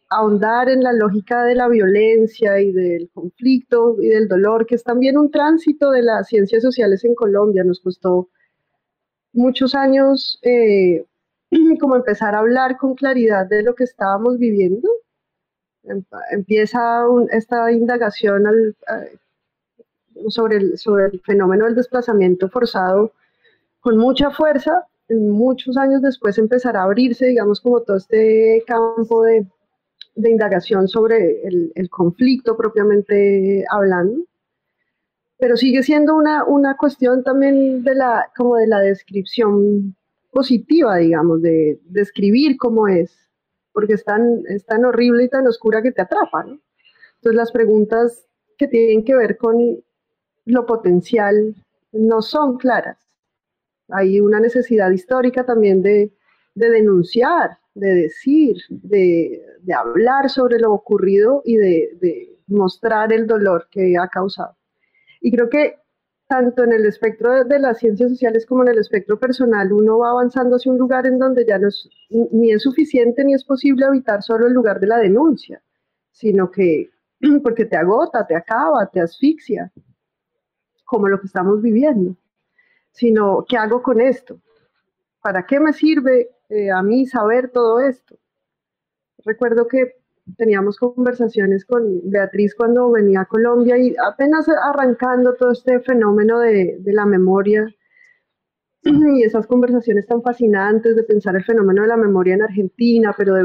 ahondar 0.10 0.70
en 0.70 0.84
la 0.84 0.94
lógica 0.94 1.44
de 1.44 1.56
la 1.56 1.68
violencia 1.68 2.60
y 2.62 2.72
del 2.72 3.10
conflicto 3.14 3.98
y 4.02 4.08
del 4.08 4.28
dolor, 4.28 4.66
que 4.66 4.76
es 4.76 4.84
también 4.84 5.18
un 5.18 5.32
tránsito 5.32 5.92
de 5.92 6.02
las 6.02 6.28
ciencias 6.28 6.64
sociales 6.64 7.04
en 7.04 7.16
Colombia. 7.16 7.64
Nos 7.64 7.82
costó 7.82 8.30
muchos 9.34 9.76
años 9.76 10.40
eh, 10.44 11.06
como 11.80 11.96
empezar 11.96 12.36
a 12.36 12.40
hablar 12.40 12.78
con 12.78 12.96
claridad 12.96 13.48
de 13.48 13.64
lo 13.64 13.76
que 13.76 13.84
estábamos 13.84 14.38
viviendo. 14.38 14.90
Em, 15.84 16.04
empieza 16.32 17.04
esta 17.32 17.72
indagación 17.72 18.44
sobre, 20.30 20.58
el, 20.58 20.78
sobre 20.78 21.06
el 21.06 21.22
fenómeno 21.22 21.66
del 21.66 21.76
desplazamiento 21.76 22.50
forzado 22.50 23.14
con 23.80 23.98
mucha 23.98 24.32
fuerza. 24.32 24.86
Muchos 25.10 25.78
años 25.78 26.02
después 26.02 26.38
empezará 26.38 26.82
a 26.82 26.84
abrirse, 26.84 27.28
digamos, 27.28 27.62
como 27.62 27.82
todo 27.82 27.98
este 27.98 28.64
campo 28.68 29.24
de, 29.24 29.48
de 30.16 30.30
indagación 30.30 30.88
sobre 30.88 31.48
el, 31.48 31.72
el 31.76 31.90
conflicto 31.90 32.58
propiamente 32.58 33.64
hablando 33.70 34.24
pero 35.38 35.56
sigue 35.56 35.84
siendo 35.84 36.16
una, 36.16 36.44
una 36.44 36.76
cuestión 36.78 37.24
también 37.24 37.84
de 37.84 37.96
la, 37.96 38.32
como 38.36 38.56
de 38.56 38.68
la 38.68 38.80
descripción 38.80 39.96
positiva, 40.38 40.98
digamos, 40.98 41.42
de 41.42 41.80
describir 41.86 42.58
cómo 42.58 42.88
es, 42.88 43.12
porque 43.74 43.94
es 43.94 44.04
tan, 44.04 44.44
es 44.48 44.64
tan 44.68 44.86
horrible 44.86 45.24
y 45.24 45.30
tan 45.30 45.48
oscura 45.48 45.82
que 45.82 45.92
te 45.92 46.04
atrapa, 46.04 46.44
¿no? 46.44 46.60
Entonces 47.16 47.36
las 47.36 47.52
preguntas 47.52 48.28
que 48.56 48.68
tienen 48.68 49.04
que 49.04 49.16
ver 49.16 49.36
con 49.38 49.84
lo 50.46 50.66
potencial 50.68 51.56
no 51.92 52.22
son 52.22 52.60
claras. 52.60 53.00
Hay 53.90 54.20
una 54.20 54.40
necesidad 54.40 54.92
histórica 54.92 55.44
también 55.44 55.82
de, 55.82 56.14
de 56.54 56.70
denunciar, 56.70 57.58
de 57.74 57.96
decir, 57.96 58.58
de, 58.70 59.42
hablar 59.76 60.30
sobre 60.30 60.60
lo 60.60 60.72
ocurrido 60.72 61.42
y 61.46 61.58
de 61.58 62.38
mostrar 62.46 63.12
el 63.12 63.26
dolor 63.26 63.70
que 63.72 63.96
ha 64.00 64.08
causado. 64.08 64.56
Y 65.20 65.32
creo 65.32 65.50
que 65.50 65.78
tanto 66.28 66.64
en 66.64 66.74
el 66.74 66.86
espectro 66.86 67.46
de, 67.46 67.60
las 67.60 67.80
ciencias 67.80 68.12
sociales 68.12 68.46
como 68.46 68.64
en 68.64 68.70
el 68.70 68.80
espectro 68.80 69.18
personal, 69.18 69.72
uno 69.72 70.00
va 70.00 70.12
avanzando 70.12 70.58
hacia 70.58 70.72
un 70.72 70.78
lugar 70.78 71.08
en 71.08 71.18
donde 71.18 71.46
ya 71.46 71.58
no 71.58 71.70
es, 71.70 71.90
ni 72.10 72.52
es 72.52 72.64
suficiente 72.64 73.24
ni 73.24 73.34
es 73.34 73.46
posible 73.46 73.86
habitar 73.86 74.22
solo 74.22 74.48
el 74.48 74.54
lugar 74.54 74.80
de 74.80 74.88
la 74.88 74.98
denuncia, 74.98 75.62
sino 76.12 76.52
que 76.52 76.90
porque 77.44 77.66
te 77.66 77.78
agota, 77.78 78.28
te 78.28 78.36
acaba, 78.36 78.86
te 78.88 79.00
asfixia, 79.00 79.72
como 80.84 81.08
lo 81.08 81.20
que 81.20 81.28
estamos 81.28 81.62
viviendo, 81.62 82.16
sino 82.92 83.46
¿qué 83.48 83.58
hago 83.58 83.82
con 83.82 84.02
esto? 84.02 84.40
¿Para 85.22 85.46
qué 85.46 85.60
me 85.60 85.74
sirve 85.74 86.30
eh, 86.50 86.72
a 86.72 86.82
mí 86.82 87.06
saber 87.06 87.50
todo 87.52 87.80
esto? 87.80 88.18
Recuerdo 89.26 89.68
que 89.68 89.98
teníamos 90.36 90.78
conversaciones 90.78 91.66
con 91.66 92.02
Beatriz 92.10 92.56
cuando 92.56 92.92
venía 92.92 93.22
a 93.22 93.26
Colombia 93.26 93.78
y 93.78 93.96
apenas 94.06 94.48
arrancando 94.50 95.36
todo 95.36 95.52
este 95.52 95.80
fenómeno 95.82 96.40
de, 96.40 96.78
de 96.80 96.94
la 96.94 97.06
memoria 97.06 97.66
y 99.18 99.24
esas 99.24 99.48
conversaciones 99.48 100.06
tan 100.08 100.22
fascinantes 100.22 100.96
de 100.96 101.04
pensar 101.04 101.36
el 101.36 101.44
fenómeno 101.44 101.82
de 101.82 101.88
la 101.88 101.98
memoria 101.98 102.36
en 102.36 102.44
Argentina, 102.44 103.14
pero 103.18 103.34
de 103.34 103.44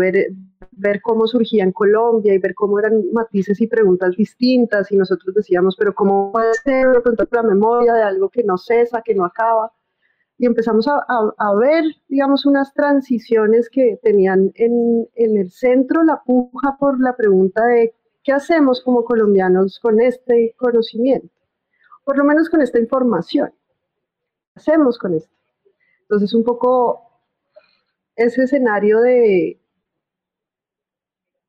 ver, 0.73 1.01
cómo 1.03 1.27
surgía 1.27 1.65
en 1.65 1.73
Colombia 1.73 2.35
y 2.35 2.39
ver 2.39 2.55
cómo 2.55 2.79
eran 2.79 3.03
matices 3.13 3.61
y 3.61 3.67
preguntas 3.67 4.17
distintas 4.17 4.91
y 4.93 4.97
nosotros 4.97 5.35
decíamos, 5.35 5.77
pero 5.77 5.95
¿cómo 5.95 6.33
puede 6.33 6.55
ser 6.55 6.87
la 7.31 7.43
memoria 7.43 7.95
de 7.95 8.03
algo 8.03 8.29
que 8.29 8.45
no 8.45 8.57
cesa, 8.59 9.03
que 9.03 9.15
no 9.15 9.25
acaba? 9.25 9.73
Y 10.43 10.47
empezamos 10.47 10.89
a, 10.89 11.55
ver, 11.55 11.85
digamos, 12.09 12.47
unas 12.47 12.75
transiciones 12.75 13.71
que 13.71 14.01
tenían 14.03 14.51
en, 14.57 15.09
en 15.15 15.37
el 15.37 15.53
centro 15.53 16.03
la 16.03 16.21
puja 16.25 16.77
por 16.81 17.01
la 17.01 17.15
pregunta 17.15 17.65
de 17.65 17.95
qué 18.25 18.33
hacemos 18.33 18.83
como 18.83 19.05
colombianos 19.05 19.79
con 19.79 20.01
este 20.01 20.55
conocimiento, 20.59 21.29
por 22.05 22.19
lo 22.19 22.25
menos 22.25 22.51
con 22.51 22.61
esta 22.61 22.81
información 22.81 23.53
hacemos 24.55 24.99
con 24.99 25.15
esto? 25.15 25.35
Entonces, 26.03 26.35
un 26.35 26.45
poco 26.45 27.11
ese 28.17 28.45
escenario 28.45 29.01
de, 29.01 29.59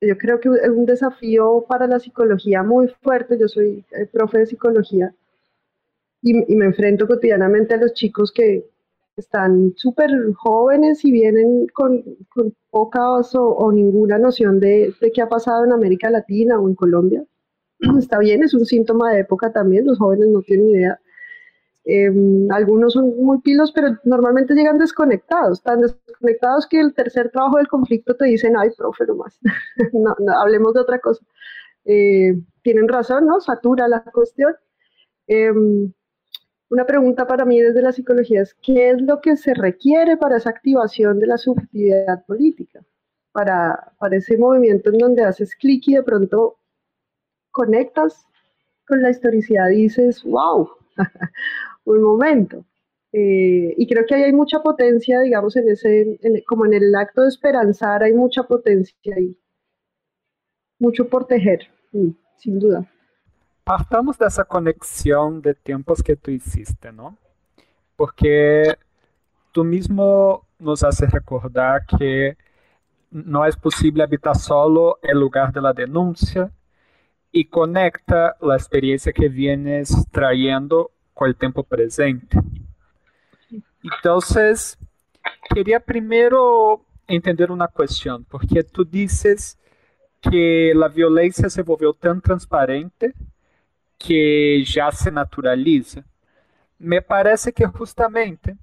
yo 0.02 0.18
creo 0.18 0.40
que 0.40 0.50
es 0.50 0.70
un 0.70 0.86
desafío 0.86 1.66
para 1.68 1.88
la 1.88 2.00
psicología 2.00 2.64
muy 2.64 2.88
fuerte. 3.02 3.38
Yo 3.40 3.48
soy 3.48 3.86
eh, 3.92 4.06
profe 4.06 4.40
de 4.40 4.46
psicología 4.46 5.14
y, 6.22 6.34
me 6.56 6.66
enfrento 6.66 7.08
cotidianamente 7.08 7.74
a 7.74 7.78
los 7.78 7.94
chicos 7.94 8.32
que 8.32 8.70
están 9.18 9.74
súper 9.76 10.10
jóvenes 10.36 11.04
y 11.06 11.12
vienen 11.12 11.68
con, 11.74 12.04
con 12.34 12.54
poca 12.70 13.02
o, 13.12 13.72
ninguna 13.72 14.18
noción 14.18 14.60
de, 14.60 14.94
de 15.00 15.12
qué 15.12 15.22
ha 15.22 15.30
pasado 15.30 15.66
en 15.66 15.72
América 15.74 16.10
Latina 16.10 16.60
o 16.60 16.68
en 16.68 16.76
Colombia. 16.76 17.24
Está 18.00 18.20
bien, 18.20 18.44
es 18.44 18.54
un 18.54 18.66
síntoma 18.66 19.12
de 19.12 19.22
época 19.22 19.52
también, 19.52 19.86
los 19.86 20.00
jóvenes 20.00 20.30
no 20.30 20.42
tienen 20.42 20.70
idea 20.70 21.00
Em, 21.86 22.50
algunos 22.52 22.94
son 22.94 23.18
muy 23.18 23.42
pilos, 23.42 23.72
pero 23.74 23.98
normalmente 24.06 24.54
llegan 24.54 24.78
desconectados, 24.78 25.62
tan 25.62 25.82
desconectados 25.82 26.66
que 26.66 26.80
el 26.80 26.94
tercer 26.94 27.30
trabajo 27.30 27.58
del 27.58 27.68
conflicto 27.68 28.16
te 28.16 28.26
dicen, 28.26 28.56
ay, 28.58 28.70
profe, 28.78 29.06
no 29.06 29.16
más, 29.16 29.38
no, 29.94 30.16
hablemos 30.40 30.74
de 30.74 30.80
otra 30.80 31.00
cosa. 31.00 31.26
Eh, 31.86 32.36
tienen 32.62 32.88
razón, 32.88 33.28
¿no? 33.28 33.42
Satura 33.42 33.88
la 33.90 34.02
cuestión. 34.14 34.56
Em, 35.28 35.92
una 36.74 36.88
pregunta 36.88 37.28
para 37.28 37.46
mí 37.46 37.62
desde 37.62 37.84
la 37.84 37.92
psicología 37.92 38.42
es, 38.42 38.56
¿qué 38.56 38.90
es 38.90 39.00
lo 39.00 39.22
que 39.22 39.38
se 39.38 39.54
requiere 39.54 40.18
para 40.18 40.38
esa 40.38 40.50
activación 40.50 41.20
de 41.20 41.28
la 41.28 41.38
subjetividad 41.38 42.26
política? 42.26 42.84
Para, 43.32 43.94
para 44.00 44.18
ese 44.18 44.38
movimiento 44.38 44.90
en 44.90 44.98
donde 44.98 45.24
haces 45.24 45.56
clic 45.56 45.84
y 45.88 45.94
de 45.94 46.02
pronto 46.02 46.58
conectas 47.52 48.26
con 48.88 49.04
la 49.04 49.12
historicidad 49.12 49.70
y 49.70 49.84
dices, 49.84 50.24
wow, 50.24 50.68
un 51.86 52.02
momento. 52.02 52.66
Eh, 53.12 53.76
y 53.78 53.88
creo 53.88 54.04
que 54.08 54.16
ahí 54.16 54.24
hay 54.24 54.34
mucha 54.34 54.64
potencia, 54.64 55.22
digamos, 55.22 55.56
en 55.56 55.70
ese, 55.70 56.20
como 56.48 56.66
en 56.66 56.74
el 56.74 56.96
acto 56.96 57.22
de 57.22 57.30
esperanzar, 57.30 58.02
hay 58.02 58.14
mucha 58.14 58.42
potencia 58.42 59.14
ahí. 59.16 59.38
Mucho 60.80 61.08
por 61.08 61.28
tejer, 61.28 61.68
mm, 61.92 62.10
sin 62.38 62.58
duda. 62.58 62.92
Partamos 63.64 64.18
de 64.18 64.26
esa 64.26 64.44
conexión 64.44 65.42
de 65.42 65.54
tiempos 65.54 66.04
que 66.04 66.16
tú 66.16 66.32
hiciste, 66.32 66.92
¿no? 66.92 67.18
Porque 67.96 68.78
tú 69.52 69.64
mismo 69.64 70.46
nos 70.60 70.84
haces 70.84 71.12
recordar 71.12 71.86
que 71.86 72.38
no 73.12 73.46
es 73.46 73.56
posible 73.56 74.04
habitar 74.04 74.36
solo 74.36 75.00
el 75.02 75.20
lugar 75.20 75.54
de 75.54 75.62
la 75.62 75.72
denuncia 75.72 76.52
y 77.32 77.46
conecta 77.46 78.36
la 78.42 78.56
experiencia 78.56 79.14
que 79.14 79.30
vienes 79.30 79.96
trayendo 80.12 80.92
com 81.14 81.26
o 81.26 81.34
tempo 81.34 81.64
presente. 81.64 82.38
Então, 83.84 84.20
queria 85.54 85.80
primeiro 85.80 86.82
entender 87.08 87.52
uma 87.52 87.68
questão, 87.68 88.24
porque 88.24 88.64
tu 88.64 88.84
dizes 88.84 89.58
que 90.22 90.74
a 90.82 90.88
violência 90.88 91.50
se 91.50 91.62
volveu 91.62 91.94
tão 91.94 92.20
transparente 92.20 93.14
que 94.04 94.64
já 94.66 94.92
se 94.92 95.10
naturaliza. 95.10 96.04
Me 96.78 97.02
parece 97.02 97.54
que 97.54 97.66
justamente 97.66 98.54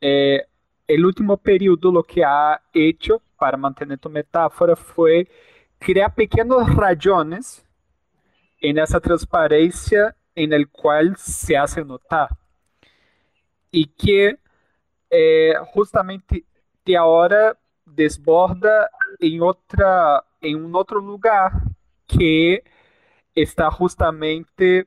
eh, 0.00 0.46
o 0.88 1.06
último 1.06 1.36
período 1.36 1.90
o 1.90 2.02
que 2.02 2.24
ha 2.24 2.58
hecho, 2.72 3.20
para 3.38 3.58
manter 3.58 3.98
tu 3.98 4.08
metáfora, 4.08 4.74
foi 4.74 5.28
criar 5.78 6.08
pequenos 6.10 6.66
rajones 6.66 7.62
em 8.62 8.78
essa 8.78 8.98
transparência 8.98 10.16
en 10.34 10.54
el 10.54 10.66
se 11.16 11.54
hace 11.54 11.84
notar 11.84 12.30
y 13.70 13.84
que 13.84 14.38
eh, 15.10 15.54
justamente 15.74 16.46
de 16.86 16.96
ahora 16.96 17.54
desborda 17.84 18.90
en 19.20 19.42
otra 19.42 20.24
en 20.40 20.64
un 20.64 20.74
otro 20.74 21.00
lugar 21.00 21.52
que 22.06 22.64
está 23.34 23.70
justamente 23.70 24.86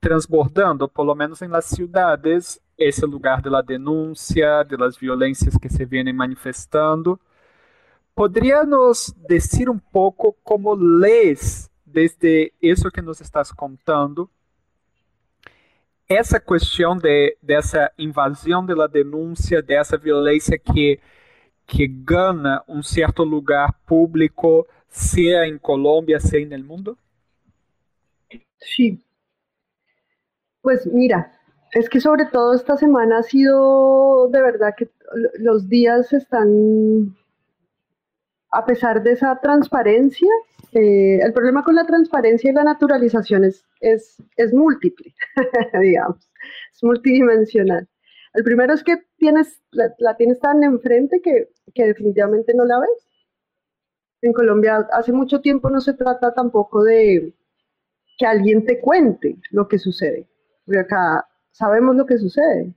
transbordando, 0.00 0.88
por 0.88 1.06
lo 1.06 1.14
menos 1.14 1.42
en 1.42 1.50
las 1.50 1.66
ciudades, 1.66 2.60
ese 2.76 3.06
lugar 3.06 3.42
de 3.42 3.50
la 3.50 3.62
denuncia, 3.62 4.64
de 4.64 4.76
las 4.76 4.98
violencias 4.98 5.56
que 5.58 5.68
se 5.68 5.84
vienen 5.84 6.16
manifestando. 6.16 7.20
¿Podría 8.14 8.64
nos 8.64 9.14
decir 9.16 9.70
un 9.70 9.80
poco 9.80 10.36
cómo 10.42 10.74
lees 10.76 11.70
desde 11.84 12.52
eso 12.60 12.90
que 12.90 13.00
nos 13.00 13.20
estás 13.20 13.52
contando 13.52 14.28
essa 16.08 16.38
questão 16.38 16.96
de, 16.96 17.36
dessa 17.42 17.90
invasão 17.98 18.64
da 18.64 18.86
denúncia, 18.86 19.62
dessa 19.62 19.96
violência 19.96 20.58
que, 20.58 21.00
que 21.66 21.86
ganha 21.86 22.62
um 22.68 22.82
certo 22.82 23.24
lugar 23.24 23.72
público, 23.86 24.66
seja 24.88 25.46
em 25.46 25.56
Colômbia, 25.58 26.20
seja 26.20 26.58
no 26.58 26.64
mundo? 26.64 26.98
Sí. 28.62 29.02
Pues 30.60 30.86
mira, 30.86 31.32
es 31.72 31.88
que 31.88 32.00
sobre 32.00 32.26
todo 32.26 32.54
esta 32.54 32.76
semana 32.76 33.18
ha 33.18 33.22
sido 33.22 34.28
de 34.28 34.42
verdad 34.42 34.74
que 34.76 34.88
los 35.38 35.68
días 35.68 36.12
están, 36.12 37.16
a 38.50 38.64
pesar 38.64 39.02
de 39.02 39.12
esa 39.12 39.40
transparencia, 39.40 40.30
eh, 40.72 41.18
el 41.22 41.32
problema 41.32 41.64
con 41.64 41.74
la 41.74 41.86
transparencia 41.86 42.50
y 42.50 42.54
la 42.54 42.64
naturalización 42.64 43.44
es, 43.44 43.64
es, 43.80 44.18
múltiple, 44.52 45.14
digamos, 45.80 46.30
es 46.72 46.82
multidimensional. 46.82 47.88
El 48.34 48.44
primero 48.44 48.72
es 48.72 48.82
que 48.82 49.02
tienes, 49.18 49.60
la, 49.70 50.16
tienes 50.16 50.40
tan 50.40 50.62
enfrente 50.62 51.20
que, 51.20 51.50
que 51.74 51.86
definitivamente 51.86 52.54
no 52.54 52.64
la 52.64 52.80
ves. 52.80 53.08
En 54.22 54.32
Colombia 54.32 54.88
hace 54.92 55.12
mucho 55.12 55.40
tiempo 55.40 55.68
no 55.68 55.80
se 55.80 55.94
trata 55.94 56.32
tampoco 56.32 56.84
de 56.84 57.34
que 58.22 58.26
alguien 58.26 58.64
te 58.64 58.80
cuente 58.80 59.36
lo 59.50 59.66
que 59.66 59.80
sucede, 59.80 60.28
porque 60.64 60.78
acá 60.78 61.26
sabemos 61.50 61.96
lo 61.96 62.06
que 62.06 62.18
sucede, 62.18 62.72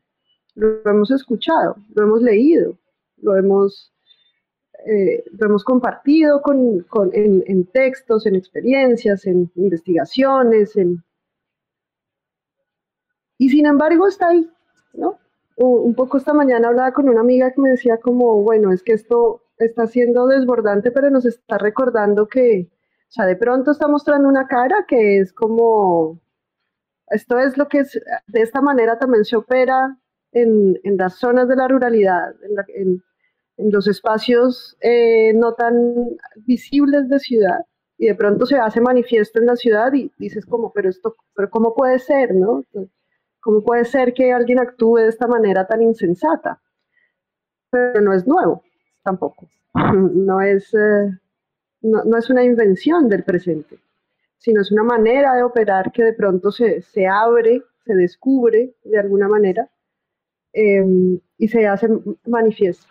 lo 0.56 0.82
hemos 0.90 1.12
escuchado, 1.12 1.76
lo 1.94 2.04
hemos 2.04 2.24
leído, 2.24 2.80
lo 3.18 3.38
hemos 3.38 3.94
eh, 4.88 5.24
lo 5.38 5.46
hemos 5.46 5.64
compartido 5.64 6.42
con, 6.42 6.84
en, 7.14 7.66
textos, 7.68 8.26
en 8.26 8.36
experiencias, 8.36 9.28
en 9.28 9.52
investigaciones, 9.56 10.76
en... 10.76 11.04
y 13.38 13.50
sin 13.50 13.68
embargo 13.68 14.08
está 14.08 14.30
ahí, 14.30 14.50
¿no? 14.94 15.20
Un 15.58 15.94
poco 15.94 16.18
esta 16.18 16.34
mañana 16.34 16.70
hablaba 16.70 16.92
con 16.92 17.08
una 17.08 17.22
amiga 17.22 17.52
que 17.52 17.62
me 17.62 17.70
decía 17.70 17.98
como, 17.98 18.42
bueno, 18.42 18.72
es 18.72 18.82
que 18.82 18.94
esto 18.94 19.44
está 19.60 19.86
siendo 19.86 20.26
desbordante, 20.26 20.90
pero 20.90 21.12
nos 21.12 21.26
está 21.26 21.60
recordando 21.60 22.28
que, 22.28 22.68
o 23.10 23.12
sea, 23.12 23.26
de 23.26 23.36
pronto 23.36 23.72
está 23.72 23.88
mostrando 23.88 24.28
una 24.28 24.48
cara 24.48 24.86
que 24.88 25.20
es 25.20 25.34
como, 25.34 26.20
esto 27.10 27.40
es 27.40 27.58
lo 27.58 27.68
que 27.68 27.80
es, 27.80 28.00
de 28.28 28.42
esta 28.42 28.62
manera 28.62 29.00
también 29.00 29.26
se 29.26 29.36
opera 29.38 29.98
en, 30.32 30.80
en 30.84 30.98
las 30.98 31.16
zonas 31.16 31.48
de 31.48 31.56
la 31.56 31.68
ruralidad, 31.68 32.34
en, 32.44 32.56
la, 32.56 32.66
en 32.70 33.04
en 33.58 33.72
los 33.72 33.88
espacios 33.88 34.78
eh, 34.82 35.34
no 35.34 35.54
tan 35.54 35.96
visibles 36.46 37.08
de 37.10 37.20
ciudad 37.20 37.60
y 37.98 38.08
de 38.08 38.16
pronto 38.16 38.46
se 38.46 38.58
hace 38.58 38.82
manifiesto 38.82 39.40
en 39.40 39.46
la 39.46 39.56
ciudad 39.56 39.94
y 39.94 40.12
dices 40.18 40.46
como, 40.46 40.74
pero 40.74 40.90
esto, 40.90 41.16
pero 41.34 41.50
¿cómo 41.50 41.74
puede 41.74 42.00
ser, 42.00 42.36
no? 42.36 42.64
¿Cómo 43.40 43.64
puede 43.64 43.86
ser 43.86 44.14
que 44.14 44.34
alguien 44.34 44.60
actúe 44.60 44.98
de 44.98 45.08
esta 45.08 45.28
manera 45.28 45.66
tan 45.66 45.82
insensata? 45.82 46.62
Pero 47.70 48.02
no 48.02 48.14
es 48.14 48.28
nuevo 48.28 48.64
tampoco, 49.04 49.50
no 49.94 50.42
es, 50.42 50.74
eh, 50.74 51.18
no, 51.86 52.18
es 52.18 52.30
una 52.30 52.44
invención 52.44 53.10
del 53.10 53.24
presente, 53.24 53.80
sino 54.38 54.62
es 54.62 54.72
una 54.72 54.84
manera 54.84 55.36
de 55.36 55.44
operar 55.44 55.92
que 55.92 56.04
de 56.04 56.14
pronto 56.14 56.52
se, 56.52 56.82
se 56.82 57.08
abre, 57.08 57.62
se 57.86 57.96
descubre 57.96 58.76
de 58.84 59.00
alguna 59.00 59.28
manera 59.28 59.70
em, 60.54 61.20
y 61.38 61.48
se 61.48 61.68
hace 61.68 61.88
manifiesto. 62.26 62.88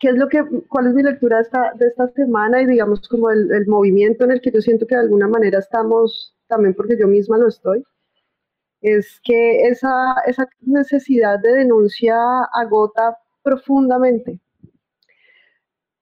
¿Qué 0.00 0.08
es 0.10 0.16
lo 0.16 0.28
que, 0.28 0.44
¿Cuál 0.68 0.88
es 0.88 0.94
mi 0.94 1.02
lectura 1.02 1.40
esta, 1.40 1.72
de 1.74 1.86
esta 1.86 2.08
semana 2.08 2.62
y 2.62 2.66
digamos 2.66 3.08
como 3.08 3.30
el, 3.30 3.50
el 3.52 3.66
movimiento 3.66 4.24
en 4.24 4.32
el 4.32 4.40
que 4.40 4.52
yo 4.52 4.60
siento 4.60 4.86
que 4.86 4.94
de 4.94 5.02
alguna 5.02 5.28
manera 5.28 5.58
estamos, 5.58 6.36
también 6.46 6.74
porque 6.74 6.96
yo 6.98 7.08
misma 7.08 7.38
lo 7.38 7.48
estoy? 7.48 7.84
es 8.80 9.20
que 9.24 9.68
esa, 9.68 10.14
esa 10.26 10.48
necesidad 10.60 11.38
de 11.40 11.52
denuncia 11.54 12.16
agota 12.52 13.18
profundamente. 13.42 14.40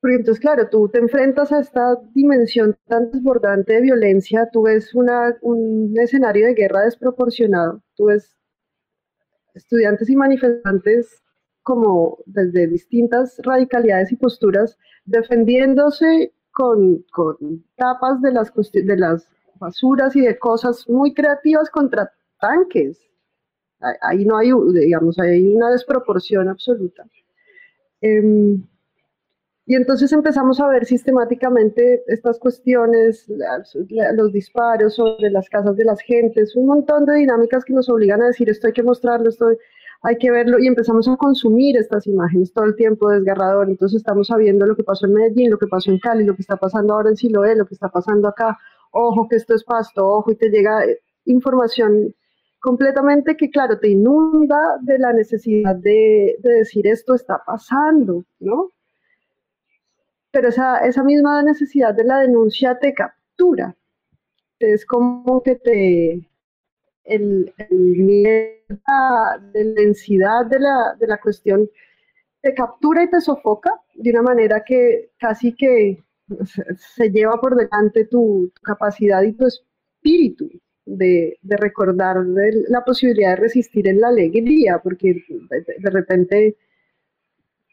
Porque 0.06 0.18
entonces, 0.18 0.40
claro, 0.40 0.68
tú 0.70 0.88
te 0.88 1.00
enfrentas 1.00 1.50
a 1.50 1.58
esta 1.58 2.00
dimensión 2.14 2.78
tan 2.86 3.10
desbordante 3.10 3.72
de 3.72 3.80
violencia, 3.80 4.48
tú 4.52 4.62
ves 4.62 4.94
un 4.94 5.94
escenario 5.98 6.46
de 6.46 6.54
guerra 6.54 6.82
desproporcionado, 6.82 7.82
tú 7.96 8.04
ves 8.04 8.36
estudiantes 9.54 10.08
y 10.08 10.14
manifestantes 10.14 11.24
como 11.64 12.18
desde 12.24 12.68
distintas 12.68 13.36
radicalidades 13.42 14.12
y 14.12 14.16
posturas 14.16 14.78
defendiéndose 15.06 16.32
con, 16.52 17.04
con 17.10 17.64
tapas 17.74 18.22
de 18.22 18.30
las, 18.30 18.52
de 18.72 18.96
las 18.96 19.28
basuras 19.56 20.14
y 20.14 20.20
de 20.20 20.38
cosas 20.38 20.88
muy 20.88 21.14
creativas 21.14 21.68
contra 21.68 22.12
tanques. 22.38 23.00
Ahí 24.02 24.24
no 24.24 24.38
hay, 24.38 24.52
digamos, 24.72 25.18
hay 25.18 25.52
una 25.52 25.70
desproporción 25.70 26.48
absoluta. 26.48 27.04
Em, 28.00 28.62
y 29.66 29.74
entonces 29.74 30.12
empezamos 30.12 30.60
a 30.60 30.68
ver 30.68 30.86
sistemáticamente 30.86 32.04
estas 32.06 32.38
cuestiones, 32.38 33.26
los 34.14 34.32
disparos 34.32 34.94
sobre 34.94 35.30
las 35.30 35.48
casas 35.48 35.76
de 35.76 35.84
las 35.84 36.00
gentes, 36.00 36.54
un 36.54 36.66
montón 36.66 37.04
de 37.04 37.16
dinámicas 37.16 37.64
que 37.64 37.72
nos 37.72 37.88
obligan 37.88 38.22
a 38.22 38.28
decir 38.28 38.48
esto 38.48 38.68
hay 38.68 38.72
que 38.72 38.84
mostrarlo, 38.84 39.28
esto 39.28 39.48
hay 40.02 40.18
que 40.18 40.30
verlo 40.30 40.60
y 40.60 40.68
empezamos 40.68 41.08
a 41.08 41.16
consumir 41.16 41.76
estas 41.76 42.06
imágenes 42.06 42.52
todo 42.52 42.64
el 42.64 42.76
tiempo 42.76 43.10
desgarrador. 43.10 43.68
Entonces 43.68 43.96
estamos 43.96 44.28
sabiendo 44.28 44.66
lo 44.66 44.76
que 44.76 44.84
pasó 44.84 45.06
en 45.06 45.14
Medellín, 45.14 45.50
lo 45.50 45.58
que 45.58 45.66
pasó 45.66 45.90
en 45.90 45.98
Cali, 45.98 46.24
lo 46.24 46.36
que 46.36 46.42
está 46.42 46.56
pasando 46.56 46.94
ahora 46.94 47.10
en 47.10 47.16
Siloé, 47.16 47.56
lo 47.56 47.66
que 47.66 47.74
está 47.74 47.88
pasando 47.88 48.28
acá. 48.28 48.56
Ojo 48.92 49.26
que 49.28 49.34
esto 49.34 49.54
es 49.54 49.64
pasto, 49.64 50.06
ojo 50.06 50.30
y 50.30 50.36
te 50.36 50.48
llega 50.48 50.84
información 51.24 52.14
completamente 52.60 53.36
que, 53.36 53.50
claro, 53.50 53.78
te 53.80 53.88
inunda 53.90 54.58
de 54.82 54.98
la 54.98 55.12
necesidad 55.12 55.74
de, 55.74 56.36
decir 56.40 56.86
esto 56.86 57.14
está 57.14 57.42
pasando, 57.44 58.24
¿no? 58.38 58.70
Pero 60.36 60.50
esa, 60.50 60.80
esa 60.80 61.02
misma 61.02 61.42
necesidad 61.42 61.94
de 61.94 62.04
la 62.04 62.18
denuncia 62.20 62.78
te 62.78 62.92
captura. 62.92 63.74
Es 64.58 64.84
como 64.84 65.42
que 65.42 65.54
te, 65.54 66.28
el, 67.04 67.54
el 67.56 68.06
de 68.06 69.64
densidad 69.64 70.44
de 70.44 70.60
la, 70.60 70.94
de 71.00 71.06
la 71.06 71.18
cuestión 71.18 71.70
te 72.42 72.52
captura 72.52 73.04
y 73.04 73.08
te 73.08 73.22
sofoca 73.22 73.72
de 73.94 74.10
una 74.10 74.20
manera 74.20 74.62
que 74.62 75.08
casi 75.18 75.54
que 75.54 76.04
se 76.96 77.10
lleva 77.10 77.40
por 77.40 77.56
delante 77.56 78.04
tu 78.04 78.52
capacidad 78.62 79.22
y 79.22 79.32
tu 79.32 79.46
espíritu 79.46 80.50
de, 80.84 81.38
recordar 81.44 82.16
la 82.68 82.84
posibilidad 82.84 83.30
de 83.30 83.36
resistir 83.36 83.88
en 83.88 84.02
la 84.02 84.08
alegría, 84.08 84.80
porque 84.82 85.24
de, 85.78 85.90
repente 85.90 86.56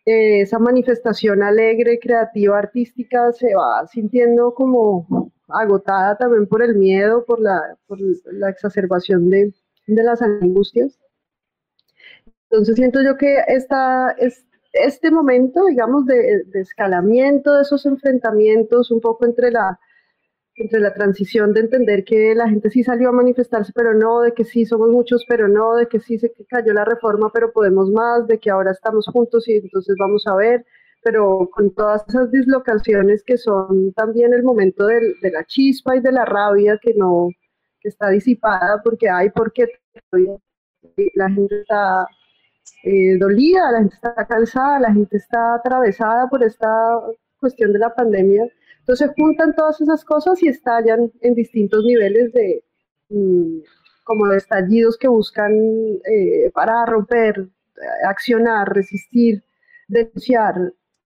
eh, 0.06 0.42
esa 0.42 0.60
manifestación 0.60 1.44
alegre, 1.44 2.00
creativa, 2.00 2.58
artística 2.58 3.32
se 3.32 3.56
va 3.56 3.88
sintiendo 3.88 4.54
como 4.54 5.32
agotada 5.48 6.18
también 6.18 6.48
por 6.48 6.62
el 6.62 6.76
miedo, 6.76 7.24
por 7.26 7.40
la, 7.40 7.78
exacerbación 8.50 9.30
de, 9.30 9.54
las 9.88 10.22
angustias. 10.22 11.00
Entonces 12.50 12.76
siento 12.76 13.02
yo 13.02 13.18
que 13.18 13.38
esta, 13.48 14.16
este 14.74 15.12
momento, 15.12 15.66
digamos, 15.66 16.06
de, 16.06 16.44
de 16.46 16.62
escalamiento 16.62 17.54
de 17.54 17.62
esos 17.62 17.86
enfrentamientos 17.86 18.92
un 18.92 19.02
poco 19.02 19.26
entre 19.26 19.52
la, 19.52 19.80
entre 20.56 20.80
la 20.80 20.94
transición 20.94 21.54
de 21.54 21.62
entender 21.62 22.04
que 22.04 22.36
la 22.36 22.48
gente 22.50 22.70
sí 22.70 22.84
salió 22.84 23.10
a 23.10 23.12
manifestarse, 23.14 23.72
pero 23.74 23.94
no, 23.94 24.22
de 24.22 24.34
que 24.34 24.46
sí 24.46 24.66
somos 24.66 24.90
muchos, 24.90 25.26
pero 25.28 25.48
no, 25.48 25.76
de 25.76 25.88
que 25.88 26.00
sí 26.00 26.20
se 26.20 26.32
cayó 26.48 26.74
la 26.74 26.86
reforma, 26.86 27.32
pero 27.34 27.52
podemos 27.52 27.90
más, 27.90 28.28
de 28.28 28.40
que 28.40 28.50
ahora 28.52 28.72
estamos 28.72 29.08
juntos 29.08 29.48
y 29.48 29.58
entonces 29.58 29.96
vamos 30.00 30.24
a 30.28 30.36
ver, 30.36 30.66
pero 31.02 31.50
con 31.52 31.74
todas 31.74 32.04
esas 32.08 32.32
dislocaciones 32.32 33.24
que 33.24 33.38
son 33.38 33.94
también 33.94 34.34
el 34.34 34.44
momento 34.44 34.86
de 34.88 35.32
la 35.32 35.44
chispa 35.46 35.96
y 35.96 36.02
de 36.02 36.12
la 36.12 36.26
rabia 36.26 36.80
que 36.82 36.94
no 36.96 37.30
está 37.84 38.10
disipada 38.10 38.82
porque 38.84 39.10
hay 39.10 39.30
porque 39.32 39.68
la 41.16 41.30
gente 41.30 41.62
está 41.62 42.08
eh, 42.84 43.18
dolida, 43.18 43.72
la 43.72 43.80
gente 43.80 43.96
está 43.96 44.26
cansada, 44.28 44.80
la 44.80 44.94
gente 44.94 45.18
está 45.18 45.56
atravesada 45.56 46.28
por 46.30 46.44
esta 46.44 46.70
cuestión 47.40 47.74
de 47.74 47.80
la 47.80 47.94
pandemia 47.94 48.48
entonces 48.84 49.12
juntan 49.18 49.56
todas 49.56 49.80
esas 49.80 50.04
cosas 50.04 50.44
y 50.44 50.50
estallan 50.50 51.10
en 51.22 51.34
distintos 51.36 51.86
niveles 51.86 52.34
de 52.34 52.66
mm, 53.10 53.60
como 54.04 54.28
de 54.28 54.38
estallidos 54.38 54.98
que 54.98 55.08
buscan 55.08 55.54
eh, 55.54 56.52
parar, 56.54 56.90
romper, 56.90 57.48
accionar, 58.06 58.68
resistir, 58.74 59.42
denunciar, 59.88 60.56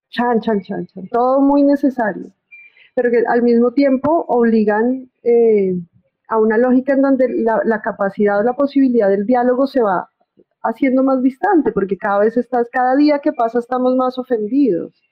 chan, 0.09 0.41
chan, 0.41 0.61
chan, 0.61 0.87
chan, 0.87 1.07
todo 1.09 1.39
muy 1.39 1.61
necesario, 1.61 2.33
pero 2.95 3.11
que 3.11 3.23
al 3.27 3.43
mismo 3.43 3.71
tiempo 3.73 4.25
obligan 4.27 5.11
eh, 5.21 5.75
a 6.29 6.39
una 6.39 6.57
lógica 6.57 6.93
en 6.93 7.03
donde 7.03 7.29
la, 7.29 7.61
la, 7.63 7.81
capacidad 7.83 8.39
o 8.39 8.43
la 8.43 8.53
posibilidad 8.53 9.07
del 9.07 9.27
diálogo 9.27 9.67
se 9.67 9.83
va 9.83 10.09
haciendo 10.63 11.03
más 11.03 11.21
distante, 11.21 11.71
porque 11.71 11.95
cada 11.95 12.19
vez 12.21 12.37
estás, 12.37 12.67
cada 12.71 12.95
día 12.95 13.19
que 13.19 13.33
pasa 13.33 13.59
estamos 13.59 13.95
más 13.95 14.17
ofendidos 14.17 15.06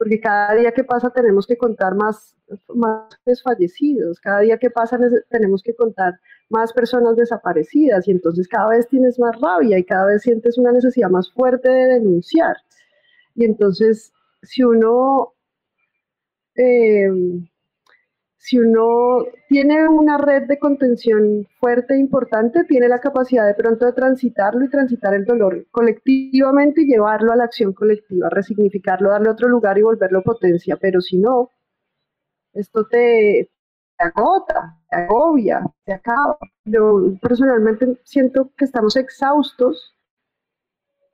porque 0.00 0.18
cada 0.18 0.54
día 0.54 0.72
que 0.72 0.82
pasa 0.82 1.10
tenemos 1.10 1.46
que 1.46 1.58
contar 1.58 1.94
más, 1.94 2.34
más 2.74 3.06
desfallecidos, 3.26 4.18
cada 4.18 4.40
día 4.40 4.56
que 4.56 4.70
pasa 4.70 4.98
tenemos 5.28 5.62
que 5.62 5.74
contar 5.74 6.18
más 6.48 6.72
personas 6.72 7.16
desaparecidas 7.16 8.08
y 8.08 8.12
entonces 8.12 8.48
cada 8.48 8.70
vez 8.70 8.88
tienes 8.88 9.18
más 9.18 9.38
rabia 9.38 9.78
y 9.78 9.84
cada 9.84 10.06
vez 10.06 10.22
sientes 10.22 10.56
una 10.56 10.72
necesidad 10.72 11.10
más 11.10 11.30
fuerte 11.30 11.68
de 11.68 11.86
denunciar. 11.98 12.56
Y 13.34 13.44
entonces, 13.44 14.10
si 14.42 14.64
uno 14.64 15.34
eh, 16.56 17.10
si 18.40 18.58
uno 18.58 19.26
tiene 19.50 19.86
una 19.86 20.16
red 20.16 20.44
de 20.46 20.58
contención 20.58 21.46
fuerte 21.60 21.92
e 21.94 21.98
importante, 21.98 22.64
tiene 22.64 22.88
la 22.88 22.98
capacidad 22.98 23.46
de 23.46 23.52
pronto 23.52 23.84
de 23.84 23.92
transitarlo 23.92 24.64
y 24.64 24.70
transitar 24.70 25.12
el 25.12 25.26
dolor 25.26 25.66
colectivamente 25.70 26.80
y 26.80 26.86
llevarlo 26.86 27.32
a 27.32 27.36
la 27.36 27.44
acción 27.44 27.74
colectiva, 27.74 28.30
resignificarlo, 28.30 29.10
darle 29.10 29.28
otro 29.28 29.46
lugar 29.46 29.76
y 29.76 29.82
volverlo 29.82 30.22
potencia. 30.22 30.78
Pero 30.80 31.02
si 31.02 31.18
no, 31.18 31.50
esto 32.54 32.86
te, 32.86 33.50
te 33.98 34.04
agota, 34.04 34.74
te 34.88 34.96
agobia, 34.96 35.62
te 35.84 35.92
acaba. 35.92 36.38
Yo 36.64 37.12
personalmente 37.20 38.00
siento 38.04 38.50
que 38.56 38.64
estamos 38.64 38.96
exhaustos 38.96 39.94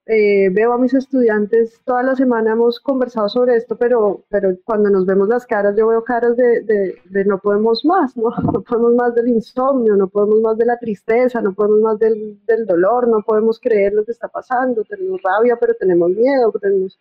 eh, 0.09 0.51
veo 0.51 0.73
a 0.73 0.79
mis 0.79 0.95
estudiantes, 0.95 1.81
toda 1.85 2.05
la 2.05 2.15
semana 2.15 2.53
hemos 2.53 2.79
conversado 2.79 3.29
sobre 3.29 3.57
esto, 3.57 3.77
pero, 3.77 4.25
pero 4.29 4.57
cuando 4.65 4.89
nos 4.89 5.05
vemos 5.05 5.29
las 5.29 5.45
caras, 5.47 5.75
yo 5.77 5.89
veo 5.89 6.05
caras 6.05 6.37
de, 6.37 6.63
de, 6.63 7.25
no 7.25 7.39
podemos 7.41 7.85
más, 7.85 8.17
¿no? 8.17 8.31
no 8.53 8.63
podemos 8.63 8.95
más 8.95 9.15
del 9.17 9.29
insomnio, 9.29 9.97
no 9.97 10.07
podemos 10.09 10.41
más 10.41 10.57
de 10.59 10.67
la 10.67 10.79
tristeza, 10.79 11.41
no 11.41 11.55
podemos 11.55 11.81
más 11.81 11.99
del, 11.99 12.39
del 12.47 12.67
dolor, 12.67 13.09
no 13.09 13.21
podemos 13.23 13.59
creer 13.59 13.95
lo 13.95 14.05
que 14.05 14.13
está 14.13 14.29
pasando, 14.29 14.85
tenemos 14.85 15.21
rabia, 15.23 15.57
pero 15.61 15.75
tenemos 15.75 16.11
miedo, 16.11 16.53
tenemos... 16.61 16.99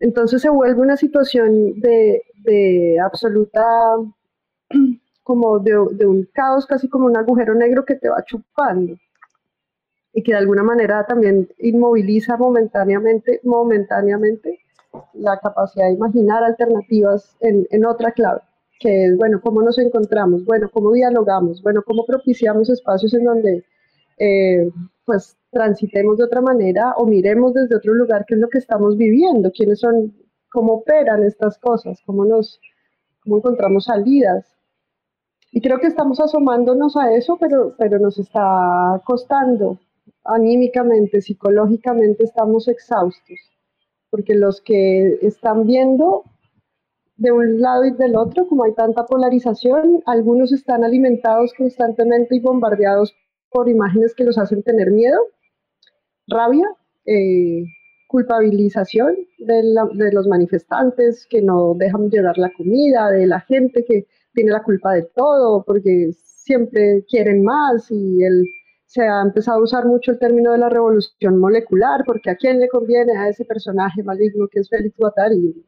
Entonces 0.00 0.42
se 0.42 0.50
vuelve 0.50 0.82
una 0.82 0.96
situación 0.98 1.80
de, 1.80 2.22
de 2.44 3.00
absoluta, 3.00 3.64
como 5.22 5.58
de, 5.58 5.72
de 5.92 6.06
un 6.06 6.28
caos, 6.34 6.66
casi 6.66 6.88
como 6.88 7.06
un 7.06 7.16
agujero 7.16 7.54
negro 7.54 7.84
que 7.84 7.94
te 7.94 8.10
va 8.10 8.22
chupando 8.24 8.96
y 10.14 10.22
que 10.22 10.32
de 10.32 10.38
alguna 10.38 10.62
manera 10.62 11.04
también 11.06 11.48
inmoviliza 11.58 12.36
momentáneamente, 12.36 13.40
momentáneamente 13.42 14.60
la 15.14 15.38
capacidad 15.40 15.86
de 15.86 15.94
imaginar 15.94 16.44
alternativas 16.44 17.36
en, 17.40 17.66
en 17.70 17.84
otra 17.84 18.12
clave, 18.12 18.40
que 18.78 19.06
es, 19.06 19.16
bueno, 19.16 19.40
cómo 19.42 19.60
nos 19.60 19.76
encontramos, 19.78 20.44
bueno, 20.44 20.70
cómo 20.72 20.92
dialogamos, 20.92 21.60
bueno, 21.62 21.82
cómo 21.84 22.06
propiciamos 22.06 22.70
espacios 22.70 23.12
en 23.12 23.24
donde 23.24 23.64
eh, 24.18 24.70
pues 25.04 25.36
transitemos 25.50 26.18
de 26.18 26.24
otra 26.24 26.40
manera 26.40 26.94
o 26.96 27.06
miremos 27.06 27.52
desde 27.52 27.74
otro 27.76 27.92
lugar 27.94 28.24
qué 28.26 28.34
es 28.34 28.40
lo 28.40 28.48
que 28.48 28.58
estamos 28.58 28.96
viviendo, 28.96 29.50
quiénes 29.50 29.80
son, 29.80 30.14
cómo 30.50 30.74
operan 30.74 31.24
estas 31.24 31.58
cosas, 31.58 32.00
cómo 32.06 32.24
nos, 32.24 32.60
cómo 33.24 33.38
encontramos 33.38 33.86
salidas. 33.86 34.46
Y 35.50 35.60
creo 35.60 35.78
que 35.78 35.88
estamos 35.88 36.20
asomándonos 36.20 36.96
a 36.96 37.12
eso, 37.12 37.36
pero, 37.40 37.74
pero 37.78 37.98
nos 37.98 38.18
está 38.18 39.00
costando 39.04 39.78
anímicamente, 40.24 41.20
psicológicamente 41.20 42.24
estamos 42.24 42.68
exhaustos, 42.68 43.38
porque 44.10 44.34
los 44.34 44.60
que 44.60 45.18
están 45.22 45.66
viendo 45.66 46.24
de 47.16 47.30
un 47.30 47.60
lado 47.60 47.84
y 47.84 47.92
del 47.92 48.16
otro, 48.16 48.46
como 48.48 48.64
hay 48.64 48.74
tanta 48.74 49.06
polarización, 49.06 50.02
algunos 50.06 50.52
están 50.52 50.82
alimentados 50.84 51.52
constantemente 51.56 52.36
y 52.36 52.40
bombardeados 52.40 53.14
por 53.50 53.68
imágenes 53.68 54.14
que 54.14 54.24
los 54.24 54.36
hacen 54.38 54.62
tener 54.62 54.90
miedo, 54.90 55.18
rabia, 56.26 56.66
eh, 57.06 57.64
culpabilización 58.08 59.16
de, 59.38 59.62
de, 59.94 60.12
los 60.12 60.26
manifestantes 60.26 61.26
que 61.28 61.42
no 61.42 61.74
dejan 61.74 62.10
llevar 62.10 62.38
la 62.38 62.52
comida, 62.52 63.10
de 63.10 63.26
la 63.26 63.40
gente 63.40 63.84
que 63.84 64.06
tiene 64.32 64.50
la 64.52 64.62
culpa 64.62 64.92
de 64.94 65.02
todo 65.14 65.64
porque 65.64 66.10
siempre 66.12 67.04
quieren 67.08 67.42
más 67.42 67.90
y 67.90 68.22
el, 68.24 68.44
se 68.94 69.02
ha 69.02 69.22
empezado 69.22 69.58
a 69.58 69.64
usar 69.64 69.86
mucho 69.86 70.12
el 70.12 70.20
término 70.20 70.52
de 70.52 70.58
la 70.58 70.68
revolución 70.68 71.36
molecular 71.38 72.04
porque 72.06 72.30
a 72.30 72.36
quién 72.36 72.60
le 72.60 72.68
conviene 72.68 73.16
a 73.16 73.28
ese 73.28 73.44
personaje 73.44 74.04
maligno 74.04 74.46
que 74.48 74.60
es 74.60 74.68
Félix 74.68 74.96
Guattari. 74.96 75.66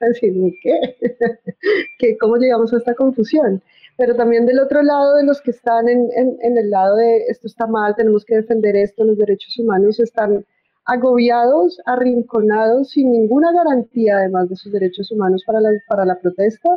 ¿qué? 1.98 2.16
¿Cómo 2.18 2.36
llegamos 2.36 2.72
a 2.72 2.78
esta 2.78 2.94
confusión? 2.94 3.62
Pero 3.98 4.16
también 4.16 4.46
del 4.46 4.60
otro 4.60 4.82
lado, 4.82 5.16
de 5.16 5.24
los 5.24 5.42
que 5.42 5.50
están 5.50 5.88
en, 5.88 6.08
en, 6.16 6.38
en 6.40 6.56
el 6.56 6.70
lado 6.70 6.96
de 6.96 7.26
esto 7.28 7.46
está 7.48 7.66
mal, 7.66 7.94
tenemos 7.96 8.24
que 8.24 8.36
defender 8.36 8.76
esto, 8.76 9.04
los 9.04 9.18
derechos 9.18 9.58
humanos 9.58 10.00
están 10.00 10.46
agobiados, 10.86 11.78
arrinconados, 11.84 12.90
sin 12.90 13.12
ninguna 13.12 13.52
garantía 13.52 14.16
además 14.16 14.48
de 14.48 14.56
sus 14.56 14.72
derechos 14.72 15.12
humanos 15.12 15.42
para 15.46 15.60
la, 15.60 15.70
para 15.86 16.06
la 16.06 16.18
protesta, 16.18 16.70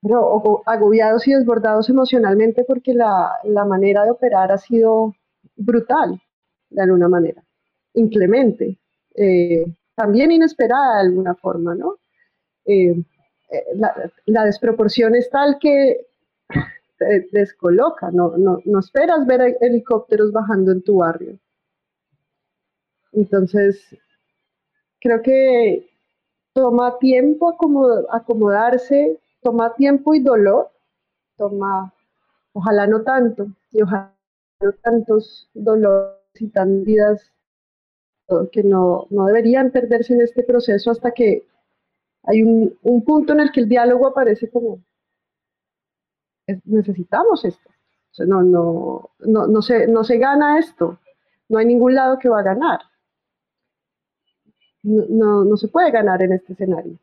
pero 0.00 0.62
agobiados 0.66 1.26
y 1.26 1.32
desbordados 1.32 1.88
emocionalmente 1.88 2.64
porque 2.64 2.94
la, 2.94 3.32
la, 3.44 3.64
manera 3.64 4.04
de 4.04 4.10
operar 4.10 4.52
ha 4.52 4.58
sido 4.58 5.14
brutal, 5.56 6.20
de 6.70 6.82
alguna 6.82 7.08
manera, 7.08 7.42
inclemente, 7.94 8.78
eh, 9.14 9.64
también 9.94 10.30
inesperada 10.30 10.96
de 10.96 11.08
alguna 11.08 11.34
forma, 11.34 11.74
¿no? 11.74 11.96
Eh, 12.64 12.94
eh, 13.50 13.64
la, 14.26 14.44
desproporción 14.44 15.14
es 15.14 15.28
tal 15.30 15.58
que 15.58 16.06
te 16.98 17.28
descoloca, 17.32 18.10
no, 18.12 18.36
no, 18.36 18.58
no 18.64 18.78
esperas 18.78 19.26
ver 19.26 19.56
helicópteros 19.60 20.30
bajando 20.32 20.72
en 20.72 20.82
tu 20.82 20.98
barrio. 20.98 21.38
Entonces, 23.12 23.82
creo 25.00 25.22
que 25.22 25.88
toma 26.52 26.98
tiempo 26.98 27.56
acomodarse, 28.10 29.18
toma 29.42 29.74
tiempo 29.74 30.14
y 30.14 30.20
dolor, 30.20 30.70
toma, 31.36 31.92
ojalá 32.52 32.86
no 32.86 33.02
tanto, 33.02 33.48
y 33.70 33.82
ojalá 33.82 34.14
no 34.60 34.72
tantos 34.82 35.50
dolores 35.54 36.16
y 36.34 36.48
tantas 36.48 36.84
vidas 36.84 37.32
que 38.52 38.62
no, 38.62 39.06
no 39.10 39.24
deberían 39.26 39.70
perderse 39.70 40.12
en 40.12 40.20
este 40.20 40.42
proceso 40.42 40.90
hasta 40.90 41.12
que 41.12 41.46
hay 42.24 42.42
un, 42.42 42.76
un 42.82 43.04
punto 43.04 43.32
en 43.32 43.40
el 43.40 43.52
que 43.52 43.60
el 43.60 43.68
diálogo 43.68 44.06
aparece 44.06 44.50
como, 44.50 44.80
necesitamos 46.64 47.44
esto. 47.44 47.70
No, 48.26 48.42
no, 48.42 49.10
no, 49.20 49.46
no, 49.46 49.62
se, 49.62 49.86
no 49.86 50.02
se 50.02 50.18
gana 50.18 50.58
esto, 50.58 50.98
no 51.48 51.58
hay 51.58 51.66
ningún 51.66 51.94
lado 51.94 52.18
que 52.18 52.28
va 52.28 52.40
a 52.40 52.42
ganar 52.42 52.80
no, 54.82 55.44
no 55.44 55.56
se 55.56 55.68
puede 55.68 55.90
ganar 55.90 56.22
en 56.22 56.32
este 56.32 56.52
escenario. 56.52 56.98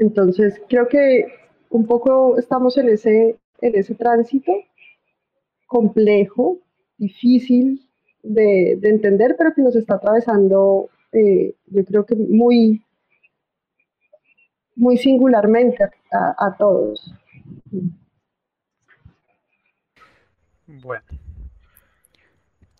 Entonces, 0.00 0.58
creo 0.66 0.88
que 0.88 1.26
un 1.68 1.86
poco 1.86 2.38
estamos 2.38 2.78
en 2.78 2.88
ese, 2.88 3.38
en 3.60 3.74
ese 3.74 3.94
tránsito 3.94 4.50
complejo, 5.66 6.58
difícil 6.96 7.86
de, 8.22 8.78
de 8.80 8.88
entender, 8.88 9.36
pero 9.36 9.52
que 9.54 9.60
nos 9.60 9.76
está 9.76 9.96
atravesando, 9.96 10.88
eh, 11.12 11.54
yo 11.66 11.84
creo 11.84 12.06
que 12.06 12.16
muy, 12.16 12.82
muy 14.74 14.96
singularmente 14.96 15.84
a, 15.84 16.46
a 16.46 16.56
todos. 16.56 17.14
Bueno, 20.66 21.04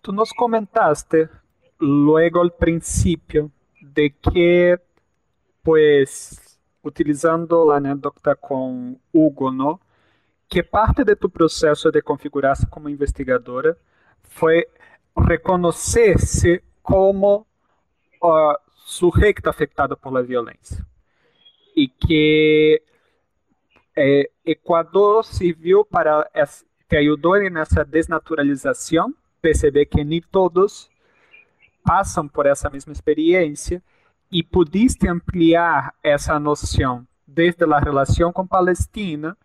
tú 0.01 0.11
nos 0.11 0.33
comentaste 0.33 1.29
luego 1.77 2.41
al 2.41 2.53
principio 2.55 3.51
de 3.79 4.11
que, 4.15 4.79
pues, 5.61 6.50
utilizando 6.83 7.65
la 7.69 7.77
anécdota 7.77 8.35
con 8.35 8.99
Hugo, 9.11 9.51
¿no? 9.51 9.81
Que 10.47 10.63
parte 10.63 11.03
de 11.03 11.15
tu 11.15 11.29
proceso 11.29 11.91
de 11.91 12.01
configurarse 12.01 12.67
como 12.69 12.89
investigadora 12.89 13.75
fue 14.23 14.67
reconocerse 15.15 16.63
como 16.81 17.47
uh, 18.21 18.53
sujeto 18.73 19.49
afectado 19.49 19.95
por 19.95 20.13
la. 20.13 20.23
Y 21.75 21.89
que 21.89 22.83
eh, 23.95 24.31
Ecuador 24.43 25.25
sirvió 25.25 25.83
para, 25.83 26.29
te 26.87 26.97
ayudó 26.97 27.37
en 27.37 27.57
esa 27.57 27.83
desnaturalización, 27.83 29.15
perceber 29.39 29.87
que 29.87 30.03
ni 30.03 30.21
todos 30.21 30.89
passam 31.83 32.27
por 32.27 32.47
essa 32.47 32.69
mesma 32.69 32.93
experiência 32.93 33.81
e 34.31 34.41
pudiste 34.41 35.07
ampliar 35.07 35.93
essa 36.01 36.39
noção 36.39 37.05
desde 37.27 37.63
a 37.65 37.79
relação 37.79 38.31
com 38.31 38.47
Palestina 38.47 39.37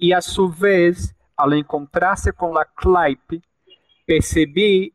e, 0.00 0.12
a 0.12 0.20
sua 0.20 0.50
vez, 0.50 1.14
ao 1.36 1.54
encontrar-se 1.54 2.32
com 2.32 2.56
a 2.58 2.64
CLAIP, 2.64 3.42
percebi 4.04 4.92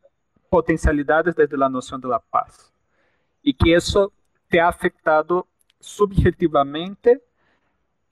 potencialidades 0.50 1.34
desde 1.34 1.62
a 1.62 1.68
noção 1.68 1.98
da 1.98 2.20
paz 2.20 2.70
e 3.42 3.54
que 3.54 3.74
isso 3.74 4.12
te 4.50 4.58
ha 4.58 4.68
afetado 4.68 5.46
subjetivamente 5.80 7.20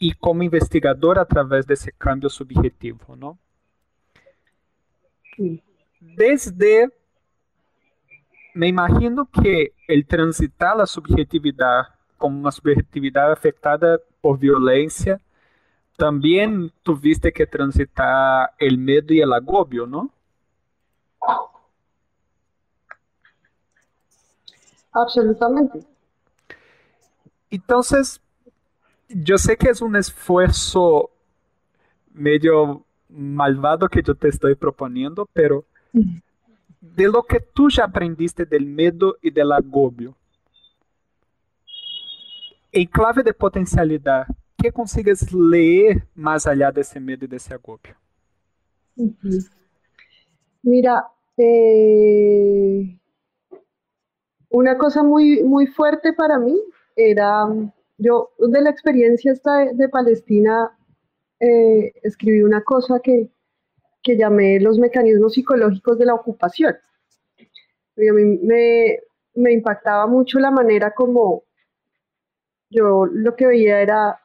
e 0.01 0.15
como 0.15 0.43
investigador 0.43 1.19
através 1.19 1.67
desse 1.67 1.93
cambio 1.93 2.31
subjetivo, 2.31 3.17
não? 3.17 3.39
Desde 6.01 6.91
me 8.55 8.69
imagino 8.69 9.27
que 9.27 9.74
el 9.87 10.07
transitar 10.07 10.77
la 10.77 10.87
subjetividad 10.87 11.89
como 12.19 12.41
una 12.41 12.51
subjetividad 12.51 13.33
afectada 13.33 13.99
por 14.21 14.39
violencia, 14.39 15.21
también 15.97 16.73
tuviste 16.83 17.33
que 17.33 17.47
transitar 17.47 18.53
el 18.59 18.79
miedo 18.79 19.13
y 19.13 19.21
el 19.21 19.33
agobio, 19.33 19.87
¿no? 19.87 20.11
Absolutamente. 24.93 25.81
Entonces, 27.51 28.21
yo 29.09 29.39
sé 29.39 29.57
que 29.57 29.71
es 29.71 29.81
un 29.81 29.97
esfuerzo 29.97 31.11
medio 32.13 32.85
malvado 33.09 33.89
que 33.89 34.03
yo 34.03 34.15
te 34.15 34.29
estoy 34.29 34.55
proponiendo, 34.55 35.29
pero 35.33 35.65
de 36.93 37.09
lo 37.09 37.23
que 37.23 37.41
tú 37.41 37.71
ya 37.71 37.85
aprendiste 37.85 38.45
del 38.45 38.67
medo 38.67 39.17
y 39.23 39.31
del 39.31 39.53
agobio. 39.53 40.15
Em 42.73 42.87
clave 42.87 43.23
de 43.23 43.33
potencialidade, 43.33 44.29
que 44.59 44.71
consigues 44.71 45.31
ler 45.31 46.07
mais 46.15 46.47
allá 46.47 46.71
desse 46.71 46.99
medo 47.01 47.25
e 47.25 47.29
desse 47.29 47.55
agobio? 47.55 47.95
Uhum. 48.97 49.39
Mira, 50.63 51.07
eh, 51.39 52.97
una 54.51 54.77
cosa 54.77 55.03
muy, 55.03 55.43
muy 55.43 55.67
fuerte 55.67 56.13
para 56.13 56.39
mí 56.39 56.59
era, 56.97 57.47
yo 57.99 58.31
de 58.39 58.61
la 58.61 58.71
experiencia 58.71 59.35
de 59.75 59.89
Palestina, 59.89 60.77
eh, 61.41 61.93
escribí 62.03 62.43
una 62.43 62.63
cosa 62.63 63.01
que 63.01 63.31
que 64.05 64.17
llamé 64.17 64.61
los 64.61 64.79
mecanismos 64.79 65.33
psicológicos 65.33 65.99
de 65.99 66.05
la 66.05 66.15
ocupación. 66.15 66.77
a 66.77 68.13
mí 68.13 68.39
me, 69.35 69.53
impactaba 69.53 70.07
mucho 70.07 70.39
la 70.39 70.51
manera 70.51 70.93
como 70.95 71.43
yo 72.71 73.07
lo 73.07 73.35
que 73.35 73.47
veía 73.47 73.81
era 73.81 74.21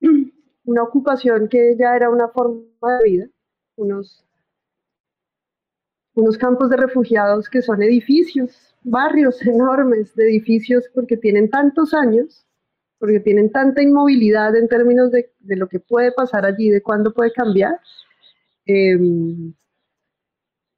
una 0.64 0.82
ocupación 0.82 1.48
que 1.48 1.76
ya 1.78 1.94
era 1.94 2.10
una 2.10 2.28
forma 2.28 2.98
de 2.98 3.04
vida, 3.04 3.26
unos, 3.76 4.24
unos 6.14 6.36
campos 6.36 6.68
de 6.68 6.76
refugiados 6.76 7.48
que 7.48 7.62
son 7.62 7.82
edificios, 7.82 8.74
barrios 8.82 9.40
enormes 9.46 10.14
de 10.16 10.24
edificios 10.24 10.84
porque 10.92 11.16
tienen 11.16 11.48
tantos 11.48 11.94
años, 11.94 12.44
porque 12.98 13.20
tienen 13.20 13.52
tanta 13.52 13.82
inmovilidad 13.82 14.56
en 14.56 14.68
términos 14.68 15.12
de, 15.12 15.32
de 15.38 15.56
lo 15.56 15.68
que 15.68 15.78
puede 15.78 16.10
pasar 16.10 16.44
allí, 16.44 16.70
de 16.70 16.82
cuándo 16.82 17.12
puede 17.12 17.32
cambiar, 17.32 17.78
Em, 18.66 19.54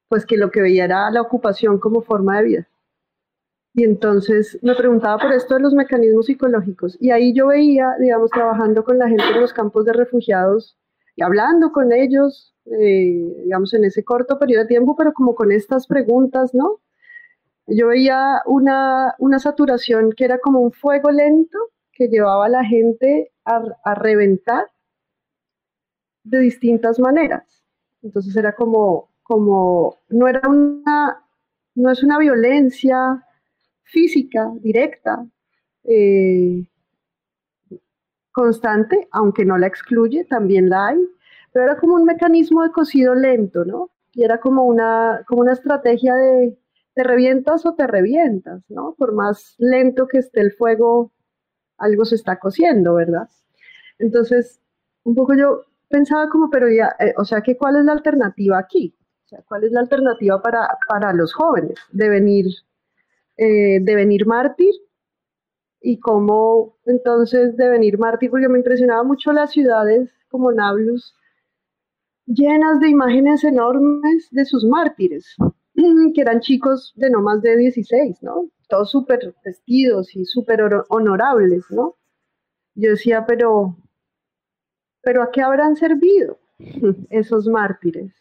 pues 0.08 0.26
que 0.26 0.36
lo 0.36 0.50
que 0.50 0.60
veía 0.60 0.84
era 0.84 1.10
la 1.10 1.22
ocupación 1.22 1.78
como 1.78 2.02
forma 2.02 2.38
de 2.38 2.44
vida. 2.44 2.68
Y 3.74 3.84
entonces 3.84 4.58
me 4.62 4.74
preguntaba 4.74 5.18
por 5.18 5.32
esto 5.32 5.54
de 5.54 5.60
los 5.60 5.74
mecanismos 5.74 6.26
psicológicos. 6.26 6.96
Y 7.00 7.10
ahí 7.10 7.32
yo 7.34 7.48
veía, 7.48 7.94
digamos, 8.00 8.30
trabajando 8.30 8.82
con 8.84 8.98
la 8.98 9.08
gente 9.08 9.24
en 9.32 9.40
los 9.40 9.52
campos 9.52 9.84
de 9.84 9.92
refugiados 9.92 10.76
y 11.16 11.22
hablando 11.22 11.72
con 11.72 11.92
ellos, 11.92 12.54
eh, 12.66 13.42
digamos, 13.44 13.72
en 13.74 13.84
ese 13.84 14.04
corto 14.04 14.38
periodo 14.38 14.62
de 14.62 14.68
tiempo, 14.68 14.96
pero 14.96 15.12
como 15.12 15.34
con 15.34 15.52
estas 15.52 15.86
preguntas, 15.86 16.54
¿no? 16.54 16.80
Yo 17.66 17.88
veía 17.88 18.42
una, 18.46 19.14
una 19.18 19.38
saturación 19.38 20.12
que 20.12 20.24
era 20.24 20.38
como 20.38 20.60
un 20.60 20.72
fuego 20.72 21.10
lento 21.10 21.58
que 21.92 22.08
llevaba 22.08 22.46
a 22.46 22.48
la 22.48 22.64
gente 22.64 23.32
a, 23.44 23.62
a 23.84 23.94
reventar 23.94 24.66
de 26.24 26.38
distintas 26.40 26.98
maneras. 26.98 27.57
Entonces 28.02 28.36
era 28.36 28.54
como, 28.54 29.10
como, 29.22 29.98
no 30.08 30.28
era 30.28 30.48
una 30.48 31.24
no 31.78 31.92
es 31.92 32.02
una 32.02 32.18
violencia 32.18 33.24
física, 33.84 34.52
directa, 34.60 35.24
eh, 35.84 36.66
constante, 38.32 39.08
aunque 39.12 39.44
no 39.44 39.56
la 39.58 39.68
excluye, 39.68 40.24
también 40.24 40.68
la 40.68 40.88
hay, 40.88 40.98
pero 41.52 41.66
era 41.66 41.76
como 41.78 41.94
un 41.94 42.04
mecanismo 42.04 42.62
de 42.64 42.72
cocido 42.72 43.14
lento, 43.14 43.64
¿no? 43.64 43.90
Y 44.12 44.24
era 44.24 44.40
como 44.40 44.64
una, 44.64 45.24
como 45.26 45.42
una 45.42 45.52
estrategia 45.52 46.14
de 46.16 46.58
te 46.94 47.04
revientas 47.04 47.64
o 47.64 47.74
te 47.74 47.86
revientas, 47.86 48.62
¿no? 48.68 48.94
Por 48.98 49.12
más 49.14 49.54
lento 49.58 50.08
que 50.08 50.18
esté 50.18 50.40
el 50.40 50.52
fuego, 50.52 51.12
algo 51.78 52.04
se 52.04 52.16
está 52.16 52.38
cociendo, 52.40 52.94
¿verdad? 52.94 53.28
Entonces, 53.98 54.60
un 55.04 55.14
poco 55.14 55.34
yo 55.34 55.64
pensaba 55.88 56.28
como, 56.28 56.50
pero 56.50 56.68
ya, 56.70 56.94
eh, 57.00 57.14
o 57.16 57.24
sea, 57.24 57.40
que 57.42 57.56
¿cuál 57.56 57.76
es 57.76 57.84
la 57.84 57.92
alternativa 57.92 58.58
aquí? 58.58 58.94
O 59.24 59.28
sea, 59.28 59.42
¿cuál 59.46 59.64
es 59.64 59.72
la 59.72 59.80
alternativa 59.80 60.40
para, 60.40 60.68
para 60.88 61.12
los 61.12 61.34
jóvenes? 61.34 61.78
¿Devenir, 61.92 62.46
eh, 63.36 63.78
devenir 63.82 64.26
mártir? 64.26 64.74
¿Y 65.80 65.98
cómo 66.00 66.76
entonces 66.86 67.56
devenir 67.56 67.98
mártir? 67.98 68.30
Porque 68.30 68.48
me 68.48 68.58
impresionaba 68.58 69.04
mucho 69.04 69.32
las 69.32 69.50
ciudades 69.52 70.10
como 70.28 70.52
Nablus, 70.52 71.14
llenas 72.26 72.80
de 72.80 72.88
imágenes 72.88 73.44
enormes 73.44 74.28
de 74.30 74.44
sus 74.44 74.64
mártires, 74.64 75.36
que 76.14 76.20
eran 76.20 76.40
chicos 76.40 76.92
de 76.96 77.10
no 77.10 77.22
más 77.22 77.42
de 77.42 77.56
16, 77.56 78.22
¿no? 78.22 78.50
Todos 78.68 78.90
súper 78.90 79.34
vestidos 79.44 80.14
y 80.14 80.24
súper 80.24 80.60
honorables, 80.88 81.64
¿no? 81.70 81.96
Yo 82.74 82.90
decía, 82.90 83.24
pero 83.26 83.76
pero 85.08 85.22
¿a 85.22 85.30
qué 85.30 85.40
habrán 85.40 85.74
servido 85.74 86.38
esos 87.08 87.48
mártires? 87.48 88.12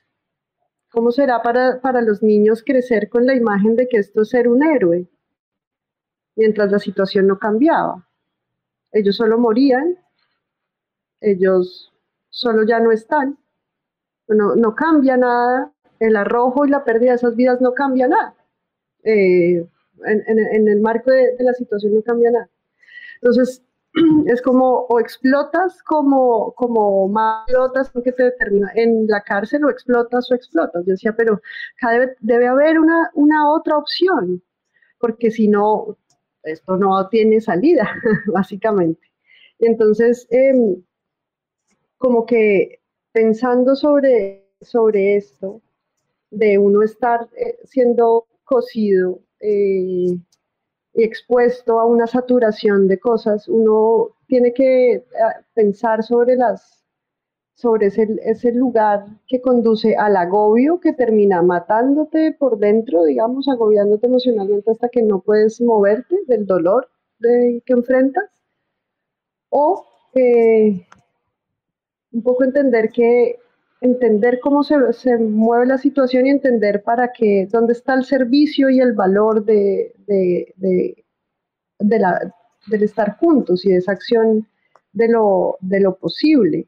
¿Cómo 0.90 1.12
será 1.12 1.42
para, 1.42 1.82
para 1.82 2.02
los 2.02 2.24
niños 2.24 2.64
crecer 2.66 3.10
con 3.10 3.26
la 3.26 3.36
imagen 3.36 3.76
de 3.76 3.90
que 3.90 3.98
esto 3.98 4.22
es 4.22 4.30
ser 4.30 4.48
un 4.48 4.64
héroe? 4.64 5.06
Mientras 6.38 6.72
la 6.72 6.80
situación 6.80 7.28
no 7.28 7.40
cambiaba. 7.40 8.08
Ellos 8.94 9.18
solo 9.18 9.38
morían, 9.38 9.98
ellos 11.20 11.92
solo 12.30 12.64
ya 12.64 12.80
no 12.80 12.94
están, 12.94 13.38
no, 14.30 14.56
no 14.56 14.74
cambia 14.74 15.18
nada, 15.18 15.74
el 16.00 16.16
arrojo 16.16 16.66
y 16.66 16.70
la 16.70 16.86
pérdida 16.86 17.10
de 17.10 17.16
esas 17.18 17.36
vidas 17.36 17.60
no 17.60 17.74
cambia 17.74 18.08
nada. 18.08 18.34
Eh, 19.04 19.68
en, 20.06 20.68
el 20.70 20.80
marco 20.80 21.12
de, 21.12 21.36
de, 21.36 21.44
la 21.44 21.54
situación 21.54 21.96
no 21.96 22.02
cambia 22.02 22.32
nada. 22.32 22.50
Entonces, 23.16 23.67
es 24.28 24.42
como 24.42 24.86
o 24.90 25.00
explotas 25.00 25.82
como, 25.84 26.54
como 26.54 27.08
más 27.10 27.46
explotas 27.48 27.92
que 28.04 28.12
te 28.12 28.24
determina 28.24 28.72
en 28.76 29.08
la 29.08 29.22
cárcel 29.22 29.66
o 29.66 29.70
explotas 29.70 30.32
o 30.32 30.36
explotas. 30.36 30.86
Yo 30.86 30.92
decía, 30.92 31.16
pero 31.16 31.42
debe, 31.82 32.16
debe 32.20 32.48
haber 32.48 32.80
una, 32.80 33.10
una 33.16 33.52
otra 33.52 33.78
opción, 33.78 34.42
porque 35.00 35.32
si 35.32 35.48
no, 35.48 35.98
esto 36.44 36.78
no 36.78 37.08
tiene 37.10 37.42
salida, 37.42 37.90
básicamente. 38.34 39.02
Entonces, 39.60 40.28
em, 40.30 40.84
como 41.98 42.26
que 42.26 42.80
pensando 43.12 43.76
sobre, 43.76 44.48
sobre 44.62 45.18
esto, 45.18 45.62
de 46.30 46.58
uno 46.58 46.84
estar 46.84 47.28
eh, 47.38 47.58
siendo 47.64 48.28
cocido, 48.44 49.22
eh, 49.40 50.18
expuesto 51.04 51.80
a 51.80 51.86
una 51.86 52.08
saturación 52.08 52.88
de 52.88 53.00
cosas, 53.00 53.48
uno 53.48 54.10
tiene 54.28 54.54
que 54.54 54.94
eh, 54.94 55.04
pensar 55.54 56.04
sobre 56.04 56.36
las 56.36 56.78
sobre 57.58 57.88
ese, 57.88 58.52
lugar 58.52 59.06
que 59.28 59.42
conduce 59.42 59.96
al 59.96 60.16
agobio 60.16 60.80
que 60.80 60.94
termina 60.94 61.42
matándote 61.42 62.36
por 62.38 62.60
dentro, 62.60 63.04
digamos, 63.04 63.48
agobiándote 63.48 64.06
emocionalmente 64.06 64.70
hasta 64.70 64.90
que 64.90 65.02
no 65.02 65.22
puedes 65.22 65.60
moverte 65.60 66.18
del 66.28 66.46
dolor 66.46 66.88
de, 67.18 67.64
que 67.66 67.74
enfrentas, 67.74 68.30
o 69.50 69.84
eh, 70.14 70.86
un 72.12 72.22
poco 72.22 72.44
entender 72.44 72.90
que 72.92 73.40
entender 73.82 74.40
cómo 74.42 74.64
se, 74.64 74.76
se, 74.94 75.18
mueve 75.18 75.68
la 75.68 75.78
situación 75.78 76.26
y 76.26 76.32
entender 76.32 76.84
para 76.84 77.12
qué, 77.12 77.48
dónde 77.52 77.74
está 77.74 77.94
el 77.94 78.06
servicio 78.06 78.70
y 78.70 78.80
el 78.80 78.94
valor 78.94 79.46
de, 79.46 79.94
de, 80.08 81.04
de, 81.80 82.00
la, 82.00 82.34
del 82.68 82.84
estar 82.84 83.18
juntos 83.18 83.66
y 83.66 83.72
de 83.72 83.78
esa 83.78 83.92
acción 83.92 84.48
de 84.94 85.10
lo, 85.10 85.58
de 85.62 85.80
lo 85.80 85.96
posible. 85.96 86.68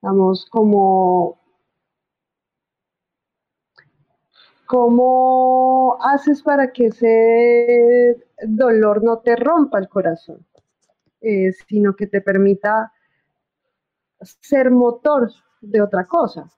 Vamos, 0.00 0.46
como 0.50 1.42
¿Cómo 4.72 5.98
haces 6.00 6.42
para 6.42 6.72
que 6.72 6.86
ese 6.86 8.16
dolor 8.46 9.04
no 9.04 9.18
te 9.18 9.36
rompa 9.36 9.78
el 9.78 9.86
corazón, 9.86 10.46
eh, 11.20 11.52
sino 11.68 11.94
que 11.94 12.06
te 12.06 12.22
permita 12.22 12.90
ser 14.22 14.70
motor 14.70 15.30
de 15.62 15.80
otra 15.80 16.04
cosa. 16.04 16.50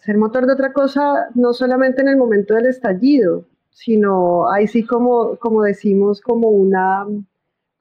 Ser 0.00 0.18
motor 0.18 0.46
de 0.46 0.54
otra 0.54 0.72
cosa 0.72 1.28
no 1.34 1.52
solamente 1.52 2.02
en 2.02 2.08
el 2.08 2.16
momento 2.16 2.54
del 2.54 2.66
estallido, 2.66 3.46
sino 3.70 4.50
ahí 4.50 4.66
sí 4.66 4.84
como, 4.84 5.36
como 5.36 5.62
decimos, 5.62 6.20
como 6.20 6.48
una, 6.48 7.04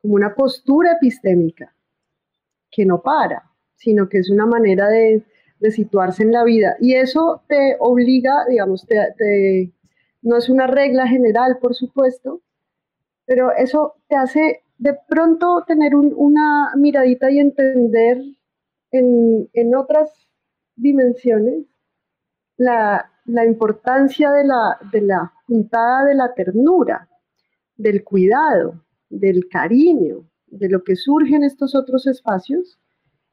como 0.01 0.13
una 0.13 0.35
postura 0.35 0.93
epistémica 0.93 1.73
que 2.69 2.85
no 2.85 3.01
para, 3.01 3.49
sino 3.75 4.07
que 4.07 4.19
es 4.19 4.29
una 4.29 4.45
manera 4.45 4.87
de, 4.87 5.23
de 5.59 5.71
situarse 5.71 6.23
en 6.23 6.31
la 6.31 6.43
vida. 6.43 6.75
Y 6.79 6.95
eso 6.95 7.41
te 7.47 7.77
obliga, 7.79 8.45
digamos, 8.47 8.85
te, 8.85 9.71
no 10.21 10.37
es 10.37 10.49
una 10.49 10.67
regla 10.67 11.07
general, 11.07 11.57
por 11.61 11.75
supuesto, 11.75 12.41
pero 13.25 13.51
eso 13.51 13.95
te 14.07 14.15
hace 14.15 14.63
de 14.77 14.97
pronto 15.07 15.63
tener 15.67 15.95
una 15.95 16.73
miradita 16.75 17.29
y 17.29 17.39
entender 17.39 18.21
en, 18.91 19.75
otras 19.75 20.11
dimensiones 20.75 21.65
la, 22.57 23.09
importancia 23.45 24.31
de 24.31 24.43
la, 24.45 24.77
de 24.91 25.01
la 25.01 25.33
juntada 25.47 26.05
de 26.05 26.15
la 26.15 26.33
ternura, 26.33 27.09
del 27.75 28.03
cuidado, 28.03 28.83
del 29.09 29.47
cariño, 29.47 30.27
de 30.47 30.69
lo 30.69 30.83
que 30.83 30.95
surge 30.95 31.35
en 31.35 31.43
estos 31.43 31.75
otros 31.75 32.05
espacios 32.07 32.77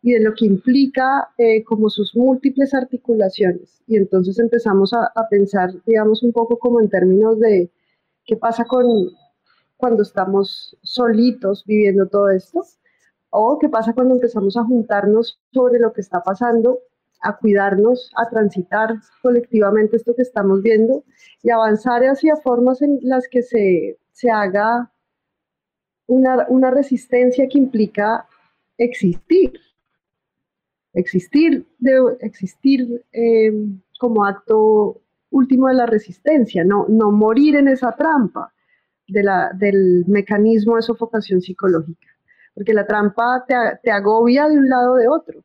y 0.00 0.12
de 0.12 0.20
lo 0.20 0.32
que 0.34 0.46
implica 0.46 1.30
eh, 1.36 1.64
como 1.64 1.90
sus 1.90 2.16
múltiples 2.16 2.72
articulaciones. 2.72 3.82
Y 3.86 3.96
entonces 3.96 4.38
empezamos 4.38 4.92
a, 4.92 5.10
a, 5.14 5.28
pensar, 5.28 5.70
digamos, 5.84 6.22
un 6.22 6.32
poco 6.32 6.58
como 6.58 6.80
en 6.80 6.88
términos 6.88 7.38
de 7.40 7.70
qué 8.24 8.36
pasa 8.36 8.64
con 8.64 8.86
cuando 9.76 10.02
estamos 10.02 10.76
solitos 10.82 11.64
viviendo 11.64 12.06
todo 12.08 12.30
esto 12.30 12.62
o 13.30 13.58
qué 13.58 13.68
pasa 13.68 13.92
cuando 13.92 14.14
empezamos 14.14 14.56
a 14.56 14.64
juntarnos 14.64 15.38
sobre 15.52 15.78
lo 15.78 15.92
que 15.92 16.00
está 16.00 16.22
pasando, 16.22 16.80
a 17.20 17.36
cuidarnos, 17.36 18.10
a 18.16 18.28
transitar 18.28 18.94
colectivamente 19.22 19.96
esto 19.96 20.14
que 20.14 20.22
estamos 20.22 20.62
viendo 20.62 21.04
y 21.42 21.50
avanzar 21.50 22.02
hacia 22.02 22.36
formas 22.36 22.80
en 22.82 22.98
las 23.02 23.26
que 23.28 23.42
se, 23.42 23.98
se 24.12 24.30
haga 24.30 24.90
una, 26.06 26.46
una, 26.48 26.70
resistencia 26.70 27.46
que 27.48 27.58
implica 27.58 28.26
existir. 28.78 29.52
Existir, 30.94 31.66
de, 31.78 32.16
existir 32.20 33.04
eh, 33.12 33.52
como 33.98 34.24
acto 34.24 35.00
último 35.30 35.68
de 35.68 35.74
la 35.74 35.86
resistencia, 35.86 36.64
no, 36.64 36.86
no 36.88 37.10
morir 37.10 37.56
en 37.56 37.68
esa 37.68 37.94
trampa 37.94 38.52
del 39.06 40.04
mecanismo 40.06 40.76
de 40.76 40.82
sofocación 40.82 41.40
psicológica 41.40 42.17
porque 42.58 42.74
la 42.74 42.88
trampa 42.88 43.44
te, 43.46 43.88
agobia 43.92 44.48
de 44.48 44.58
un 44.58 44.68
lado 44.68 44.94
o 44.94 44.96
de 44.96 45.06
otro. 45.06 45.44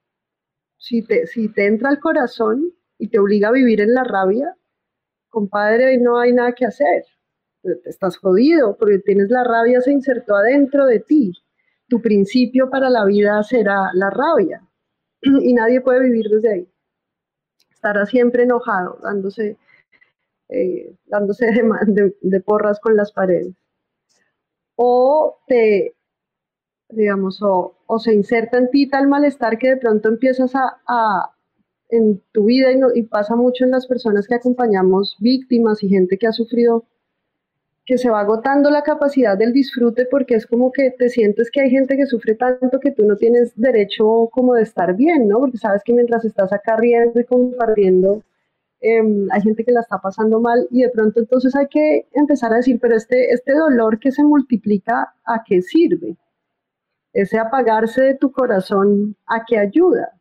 Si 0.78 1.04
te, 1.04 1.26
te 1.54 1.68
entra 1.68 1.90
al 1.90 2.00
corazón 2.00 2.74
y 2.98 3.08
te 3.08 3.20
obliga 3.20 3.50
a 3.50 3.52
vivir 3.52 3.82
en 3.82 3.94
la 3.94 4.04
rabia, 4.04 4.58
compadre, 5.30 6.00
no 6.00 6.18
hay 6.18 6.34
nada 6.34 6.54
que 6.54 6.66
hacer. 6.66 7.06
Estás 7.86 8.18
jodido 8.18 8.76
porque 8.78 8.98
tienes 8.98 9.30
la 9.30 9.44
rabia, 9.44 9.80
se 9.82 9.92
insertó 9.92 10.36
adentro 10.36 10.88
de 10.88 11.02
ti. 11.02 11.34
Tu 11.88 12.02
principio 12.02 12.72
para 12.72 12.90
la 12.90 13.06
vida 13.06 13.44
será 13.44 13.92
la 13.94 14.10
rabia 14.10 14.68
y 15.22 15.54
nadie 15.54 15.82
puede 15.82 16.00
vivir 16.00 16.30
desde 16.30 16.52
ahí. 16.52 16.68
Estará 17.72 18.08
siempre 18.08 18.42
enojado, 18.42 18.98
dándose, 19.04 19.60
eh, 20.50 20.96
dándose 21.06 21.46
de 22.22 22.42
porras 22.42 22.80
con 22.80 22.96
las 22.96 23.12
paredes. 23.12 23.54
O 24.76 25.38
te, 25.46 25.94
digamos, 26.96 27.40
o, 27.42 27.76
se 28.00 28.14
inserta 28.14 28.58
en 28.58 28.70
ti 28.72 28.90
tal 28.90 29.08
malestar 29.08 29.58
que 29.58 29.70
de 29.70 29.78
pronto 29.78 30.10
empiezas 30.10 30.54
a, 30.56 31.32
en 31.90 32.22
tu 32.32 32.46
vida 32.46 32.72
y, 32.72 32.80
y, 33.00 33.04
pasa 33.04 33.36
mucho 33.36 33.66
en 33.66 33.72
las 33.72 33.86
personas 33.88 34.28
que 34.28 34.36
acompañamos 34.36 35.16
víctimas 35.20 35.84
y 35.84 35.90
gente 35.90 36.18
que 36.18 36.28
ha 36.28 36.32
sufrido, 36.32 36.86
que 37.86 37.98
se 37.98 38.10
va 38.10 38.22
agotando 38.22 38.70
la 38.70 38.84
capacidad 38.84 39.38
del 39.38 39.52
disfrute 39.52 40.06
porque 40.10 40.36
es 40.36 40.48
como 40.48 40.72
que 40.72 40.92
te 40.92 41.10
sientes 41.10 41.52
que 41.52 41.62
hay 41.62 41.70
gente 41.70 41.98
que 41.98 42.06
sufre 42.06 42.36
tanto 42.36 42.80
que 42.80 42.92
tú 42.92 43.06
no 43.06 43.18
tienes 43.18 43.54
derecho 43.56 44.30
como 44.32 44.54
de 44.56 44.64
estar 44.64 44.96
bien, 44.96 45.28
¿no? 45.28 45.40
Porque 45.40 45.58
sabes 45.58 45.82
que 45.84 45.94
mientras 45.94 46.24
estás 46.24 46.54
acá 46.54 46.78
riendo 46.78 47.20
y 47.20 47.26
compartiendo, 47.26 48.24
em, 48.82 49.28
hay 49.32 49.42
gente 49.42 49.64
que 49.66 49.72
la 49.72 49.82
está 49.82 50.00
pasando 50.00 50.40
mal 50.40 50.68
y 50.72 50.84
de 50.84 50.90
pronto 50.90 51.20
entonces 51.20 51.56
hay 51.56 51.68
que 51.68 52.08
empezar 52.14 52.54
a 52.54 52.58
decir, 52.58 52.80
pero 52.82 52.96
este, 52.96 53.32
este 53.34 53.54
dolor 53.54 54.00
que 54.00 54.12
se 54.12 54.24
multiplica, 54.24 55.14
¿a 55.26 55.44
qué 55.46 55.62
sirve? 55.62 56.18
Ese 57.14 57.38
apagarse 57.38 58.02
de 58.04 58.16
tu 58.16 58.32
corazón, 58.32 59.16
¿a 59.28 59.46
qué 59.46 59.58
ayuda? 59.58 60.14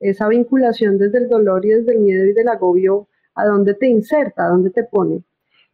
Esa 0.00 0.28
vinculación 0.28 0.98
desde 0.98 1.18
el 1.18 1.28
dolor 1.28 1.64
y 1.64 1.70
desde 1.70 1.92
el 1.92 2.00
miedo 2.00 2.26
y 2.26 2.32
del 2.32 2.48
agobio, 2.48 3.08
¿a 3.34 3.46
dónde 3.46 3.74
te 3.74 3.88
inserta? 3.88 4.46
¿A 4.46 4.50
dónde 4.50 4.70
te 4.70 4.84
pone? 4.84 5.24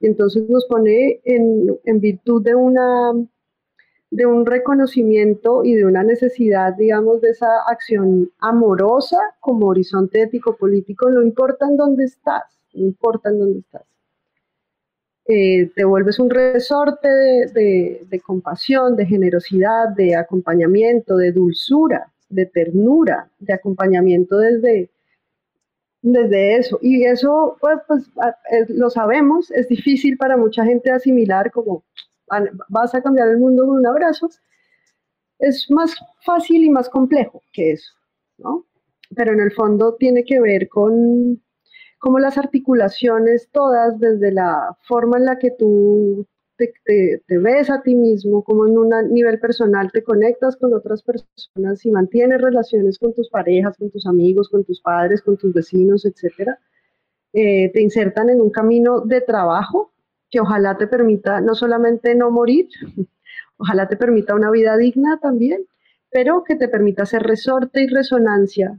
Y 0.01 0.07
entonces 0.07 0.49
nos 0.49 0.67
pone 0.67 1.21
en, 1.25 1.79
en 1.85 2.01
virtud 2.01 2.43
de 2.43 2.55
una 2.55 3.13
de 4.13 4.27
un 4.27 4.45
reconocimiento 4.45 5.65
y 5.65 5.75
de 5.75 5.87
una 5.87 6.03
necesidad, 6.03 6.75
digamos, 6.75 7.23
de 7.23 7.31
esa 7.31 7.63
acción 7.67 8.31
amorosa 8.41 9.17
como 9.41 9.69
horizonte 9.69 10.21
ético 10.21 10.55
político, 10.55 11.09
no 11.09 11.23
importa 11.23 11.67
en 11.67 11.79
dónde 11.79 12.05
estás, 12.05 12.61
no 12.75 12.85
importa 12.85 13.31
en 13.31 13.39
dónde 13.39 13.59
estás. 13.61 13.92
Eh, 15.27 15.71
te 15.77 15.85
vuelves 15.85 16.19
un 16.19 16.31
resorte 16.31 17.09
de, 17.09 18.23
compasión, 18.25 18.97
de 18.97 19.07
generosidad, 19.07 19.89
de 19.97 20.17
acompañamiento, 20.17 21.17
de 21.17 21.31
dulzura, 21.33 22.13
de 22.29 22.47
ternura, 22.47 23.31
de 23.39 23.53
acompañamiento 23.53 24.39
desde, 24.39 24.91
desde 26.01 26.57
eso. 26.57 26.79
Y 26.83 27.05
eso, 27.05 27.57
pues, 27.61 27.79
pues 27.87 28.11
lo 28.69 28.91
sabemos, 28.91 29.51
es 29.53 29.69
difícil 29.69 30.17
para 30.17 30.37
mucha 30.37 30.65
gente 30.65 30.91
asimilar 30.91 31.53
como 31.53 31.85
vas 32.69 32.95
a 32.95 33.03
cambiar 33.03 33.29
el 33.29 33.39
mundo 33.39 33.67
con 33.67 33.77
un 33.77 33.87
abrazo, 33.87 34.29
es 35.39 35.71
más 35.71 35.95
fácil 36.25 36.65
y 36.65 36.71
más 36.71 36.89
complejo 36.89 37.43
que 37.53 37.73
eso, 37.73 37.93
¿no? 38.39 38.65
Pero 39.15 39.33
en 39.33 39.41
el 39.41 39.53
fondo 39.53 39.95
tiene 39.97 40.25
que 40.25 40.41
ver 40.41 40.69
con 40.69 41.43
como 42.03 42.19
las 42.19 42.37
articulaciones 42.37 43.49
todas, 43.53 44.01
desde 44.01 44.33
la 44.33 44.77
forma 44.89 45.19
en 45.19 45.25
la 45.25 45.39
que 45.39 45.53
tú 45.53 46.27
te, 46.57 46.75
ves 47.29 47.71
a 47.71 47.81
ti 47.81 47.95
mismo, 47.95 48.43
como 48.43 48.67
en 48.67 48.77
un 48.77 48.91
nivel 49.13 49.39
personal 49.39 49.89
te 49.93 50.03
conectas 50.03 50.57
con 50.57 50.75
otras 50.75 51.05
personas 51.05 51.87
y 51.87 51.93
mantienes 51.93 52.43
relaciones 52.43 52.99
con 52.99 53.15
tus 53.15 53.29
parejas, 53.31 53.77
con 53.79 53.89
tus 53.93 54.05
amigos, 54.05 54.49
con 54.49 54.65
tus 54.65 54.81
padres, 54.81 55.23
con 55.23 55.37
tus 55.37 55.53
vecinos, 55.53 56.05
etcétera, 56.05 56.59
eh, 57.35 57.71
te 57.73 57.81
insertan 57.81 58.31
en 58.31 58.41
un 58.41 58.51
camino 58.51 59.03
de 59.03 59.21
trabajo 59.21 59.93
que 60.29 60.41
ojalá 60.41 60.77
te 60.77 60.89
permita 60.89 61.41
no 61.41 61.55
solamente 61.55 62.17
no 62.17 62.33
morir, 62.33 62.67
ojalá 63.59 63.87
te 63.87 63.97
permita 63.97 64.35
una 64.35 64.51
vida 64.51 64.77
digna 64.77 65.21
también, 65.23 65.67
pero 66.11 66.43
que 66.43 66.57
te 66.57 66.67
permita 66.67 67.07
ser 67.07 67.23
resorte 67.23 67.81
y 67.85 67.87
resonancia 67.87 68.77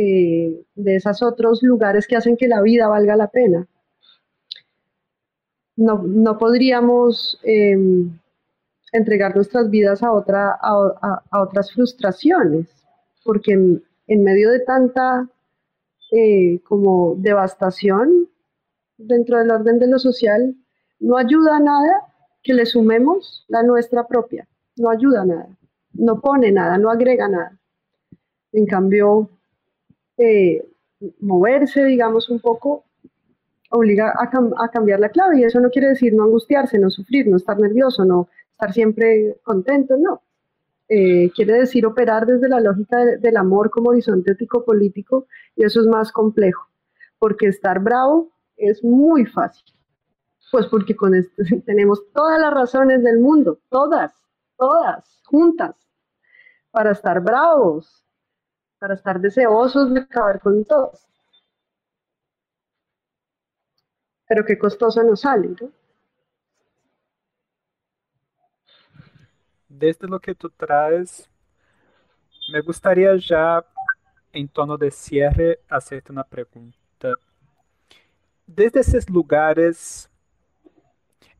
eh, 0.00 0.64
de 0.76 0.94
esos 0.94 1.24
otros 1.24 1.60
lugares 1.60 2.06
que 2.06 2.14
hacen 2.14 2.36
que 2.36 2.46
la 2.46 2.62
vida 2.62 2.86
valga 2.86 3.16
la 3.16 3.26
pena. 3.26 3.66
No, 5.74 6.38
podríamos 6.38 7.40
em, 7.42 8.16
entregar 8.92 9.34
nuestras 9.34 9.68
vidas 9.70 10.00
a, 10.04 10.12
otras 10.12 11.72
frustraciones, 11.72 12.68
porque 13.24 13.54
en, 13.54 14.22
medio 14.22 14.52
de 14.52 14.60
tanta 14.60 15.28
eh, 16.12 16.60
como 16.62 17.16
devastación 17.18 18.28
dentro 18.98 19.38
del 19.38 19.50
orden 19.50 19.80
de 19.80 19.88
lo 19.88 19.98
social, 19.98 20.54
no 21.00 21.16
ayuda 21.16 21.56
a 21.56 21.60
nada 21.60 22.02
que 22.44 22.54
le 22.54 22.66
sumemos 22.66 23.44
la 23.48 23.64
nuestra 23.64 24.06
propia. 24.06 24.46
No 24.76 24.90
ayuda 24.90 25.22
a 25.22 25.26
nada. 25.26 25.48
No 25.92 26.20
pone 26.20 26.52
nada, 26.52 26.78
no 26.78 26.88
agrega 26.88 27.26
nada. 27.26 27.58
En 28.52 28.64
cambio, 28.64 29.28
eh, 30.18 30.66
moverse, 31.20 31.84
digamos, 31.84 32.28
un 32.28 32.40
poco, 32.40 32.84
obliga 33.70 34.12
a, 34.18 34.70
cambiar 34.70 35.00
la 35.00 35.10
clave. 35.10 35.40
Y 35.40 35.44
eso 35.44 35.60
no 35.60 35.70
quiere 35.70 35.88
decir 35.88 36.12
no 36.14 36.24
angustiarse, 36.24 36.78
no 36.78 36.90
sufrir, 36.90 37.26
no 37.28 37.36
estar 37.36 37.58
nervioso, 37.58 38.04
no 38.04 38.28
estar 38.50 38.72
siempre 38.72 39.36
contento, 39.42 39.96
no. 39.96 40.22
Eh, 40.88 41.30
quiere 41.34 41.54
decir 41.54 41.84
operar 41.84 42.24
desde 42.24 42.48
la 42.48 42.60
lógica 42.60 42.96
del 43.04 43.36
amor 43.36 43.70
como 43.70 43.90
horizonte 43.90 44.32
ético 44.32 44.64
político 44.64 45.26
y 45.54 45.64
eso 45.64 45.82
es 45.82 45.86
más 45.86 46.10
complejo, 46.10 46.66
porque 47.18 47.46
estar 47.46 47.78
bravo 47.78 48.30
es 48.56 48.82
muy 48.82 49.26
fácil. 49.26 49.64
Pues 50.50 50.66
porque 50.66 50.96
con 50.96 51.14
esto 51.14 51.42
tenemos 51.66 52.02
todas 52.14 52.40
las 52.40 52.54
razones 52.54 53.02
del 53.02 53.20
mundo, 53.20 53.58
todas, 53.68 54.14
todas, 54.56 55.20
juntas, 55.24 55.76
para 56.70 56.92
estar 56.92 57.20
bravos, 57.22 58.07
para 58.78 58.94
estar 58.94 59.20
deseosos 59.20 59.92
de 59.92 60.00
acabar 60.00 60.40
con 60.40 60.64
todos. 60.64 61.06
Pero 64.28 64.44
qué 64.44 64.58
costoso 64.58 65.02
nos 65.02 65.20
sale, 65.20 65.48
¿no? 65.60 65.70
Desde 69.68 70.06
lo 70.08 70.18
que 70.18 70.34
tú 70.34 70.50
traes, 70.50 71.30
me 72.52 72.60
gustaría 72.60 73.16
ya 73.16 73.64
en 74.32 74.48
tono 74.48 74.76
de 74.76 74.90
cierre 74.90 75.60
hacerte 75.68 76.12
una 76.12 76.24
pregunta. 76.24 77.14
Desde 78.46 78.80
esos 78.80 79.08
lugares 79.08 80.10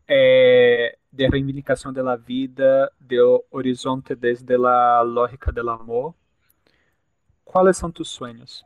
é, 0.07 0.99
de 1.13 1.29
reivindicação 1.29 1.93
da 1.93 2.17
vida, 2.17 2.91
do 3.01 3.45
horizonte 3.51 4.15
desde 4.15 4.55
a 4.55 5.03
lógica 5.03 5.53
do 5.53 5.69
amor. 5.69 6.15
Quais 7.49 7.79
são 7.79 7.91
tus 7.91 8.11
sonhos? 8.11 8.63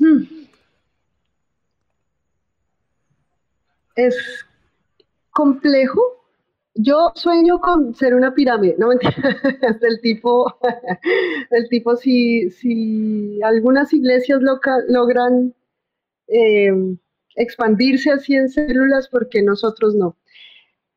Hmm. 0.00 0.48
Es 3.94 4.16
complejo. 5.30 6.00
Yo 6.74 7.12
sueño 7.14 7.60
con 7.60 7.94
ser 7.94 8.14
una 8.14 8.34
pirámide, 8.34 8.76
no 8.78 8.88
mentira, 8.88 9.12
del 9.82 10.00
tipo, 10.00 10.56
del 11.50 11.68
tipo 11.68 11.96
si, 11.96 12.50
si 12.50 13.42
algunas 13.42 13.92
iglesias 13.92 14.40
logran 14.88 15.54
eh, 16.28 16.72
expandirse 17.36 18.10
así 18.10 18.34
en 18.34 18.48
células 18.48 19.08
porque 19.08 19.42
nosotros 19.42 19.94
no. 19.94 20.16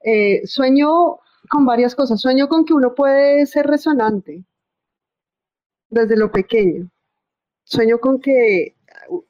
Eh, 0.05 0.47
sueño 0.47 1.19
con 1.49 1.65
varias 1.65 1.95
cosas. 1.95 2.21
Sueño 2.21 2.47
con 2.47 2.63
que 2.63 2.73
uno 2.73 2.95
puede 2.95 3.45
ser 3.45 3.67
resonante 3.67 4.45
desde 5.95 6.17
lo 6.17 6.31
pequeño. 6.31 6.89
Sueño 7.63 7.99
con 7.99 8.19
que 8.19 8.75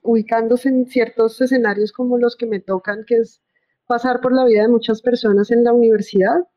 ubicándose 0.02 0.70
en 0.70 0.86
ciertos 0.88 1.40
escenarios 1.42 1.92
como 1.92 2.18
los 2.18 2.36
que 2.36 2.46
me 2.46 2.60
tocan, 2.60 3.06
que 3.06 3.16
es 3.18 3.42
pasar 3.88 4.22
por 4.22 4.34
la 4.34 4.46
vida 4.46 4.64
de 4.64 4.68
muchas 4.68 5.02
personas 5.02 5.52
en 5.52 5.64
la 5.64 5.74
universidad, 5.74 6.48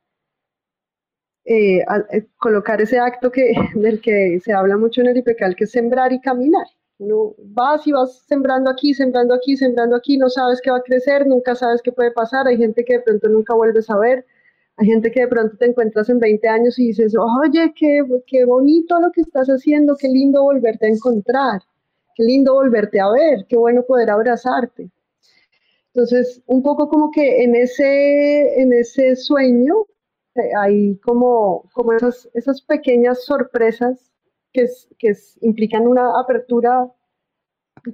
eh, 1.45 1.79
eh, 2.13 2.27
colocar 2.39 2.81
ese 2.81 2.99
acto 2.99 3.31
que, 3.31 3.53
del 3.75 4.01
que 4.01 4.41
se 4.41 4.53
habla 4.53 4.77
mucho 4.77 5.01
en 5.01 5.09
el 5.09 5.17
IPECAL, 5.19 5.57
que 5.57 5.65
es 5.65 5.71
sembrar 5.71 6.13
y 6.13 6.21
caminar. 6.21 6.67
Uno 6.99 7.35
vas 7.39 7.87
y 7.87 7.93
vas 7.93 8.25
sembrando 8.27 8.71
aquí, 8.71 8.93
sembrando 8.93 9.35
aquí, 9.35 9.57
sembrando 9.57 9.95
aquí, 9.97 10.19
no 10.19 10.29
sabes 10.29 10.61
qué 10.61 10.71
va 10.71 10.79
a 10.79 10.83
crecer, 10.83 11.27
nunca 11.27 11.55
sabes 11.55 11.81
qué 11.83 11.93
puede 11.93 12.11
pasar. 12.11 12.49
Hay 12.49 12.57
gente 12.57 12.85
que 12.85 12.95
de 12.95 13.01
pronto 13.03 13.29
nunca 13.29 13.55
vuelves 13.55 13.89
a 13.89 13.99
ver, 13.99 14.27
hay 14.79 14.87
gente 14.87 15.11
que 15.11 15.23
de 15.23 15.29
pronto 15.29 15.57
te 15.57 15.67
encuentras 15.67 16.09
en 16.09 16.21
20 16.21 16.49
años 16.49 16.79
y 16.79 16.89
dices, 16.89 17.13
oye, 17.19 17.73
qué, 17.75 18.01
qué 18.27 18.45
bonito 18.45 19.01
lo 19.01 19.11
que 19.11 19.23
estás 19.23 19.49
haciendo, 19.49 19.97
qué 19.97 20.09
lindo 20.09 20.45
volverte 20.45 20.87
a 20.87 20.91
encontrar, 20.91 21.61
qué 22.15 22.23
lindo 22.23 22.55
volverte 22.55 23.01
a 23.01 23.11
ver, 23.11 23.45
qué 23.49 23.57
bueno 23.57 23.83
poder 23.83 24.09
abrazarte. 24.11 24.89
Entonces, 25.93 26.41
un 26.47 26.63
poco 26.63 26.89
como 26.89 27.11
que 27.11 27.43
en 27.43 27.57
ese, 27.57 28.61
en 28.63 28.73
ese 28.73 29.17
sueño 29.17 29.87
eh, 30.37 30.51
hay 30.57 30.97
como, 30.99 31.69
como 31.73 31.93
esas, 31.95 32.29
esas 32.35 32.63
pequeñas 32.63 33.25
sorpresas 33.25 34.13
que, 34.53 34.69
implican 35.41 35.89
una 35.89 36.21
apertura 36.21 36.89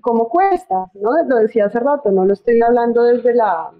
como 0.02 0.28
cuesta, 0.28 0.90
¿no? 0.94 1.10
Lo 1.26 1.36
decía 1.38 1.66
hace 1.66 1.80
rato, 1.80 2.10
no 2.10 2.26
lo 2.26 2.34
estoy 2.34 2.60
hablando 2.60 3.04
desde 3.04 3.34
la 3.34 3.70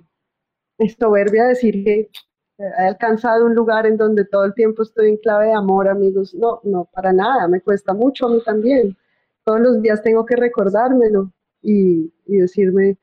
soberbia 0.98 1.44
de 1.44 1.48
decir 1.50 1.84
que 1.84 2.10
he 2.58 2.86
alcanzado 2.86 3.46
un 3.46 3.54
lugar 3.54 3.86
en 3.86 3.96
donde 3.96 4.24
todo 4.24 4.44
el 4.44 4.54
tiempo 4.54 4.82
estoy 4.82 5.10
en 5.10 5.16
clave 5.18 5.46
de 5.46 5.54
amor, 5.54 5.88
amigos. 5.88 6.34
No, 6.34 6.60
no, 6.64 6.84
para 6.86 7.12
nada, 7.12 7.48
me 7.48 7.60
cuesta 7.60 7.92
mucho 7.94 8.26
a 8.26 8.30
mí 8.30 8.42
también. 8.44 8.96
Todos 9.44 9.60
los 9.60 9.82
días 9.82 10.02
tengo 10.02 10.24
que 10.24 10.36
recordármelo 10.36 11.32
y, 11.62 12.12
y 12.26 12.36
decirme, 12.38 12.98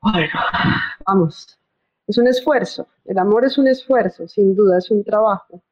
bueno, 0.00 0.28
vamos, 1.06 1.58
es 2.06 2.18
un 2.18 2.26
esfuerzo, 2.26 2.88
el 3.04 3.18
amor 3.18 3.44
es 3.44 3.58
un 3.58 3.68
esfuerzo, 3.68 4.28
sin 4.28 4.54
duda, 4.54 4.78
es 4.78 4.90
un 4.90 5.02
trabajo, 5.04 5.62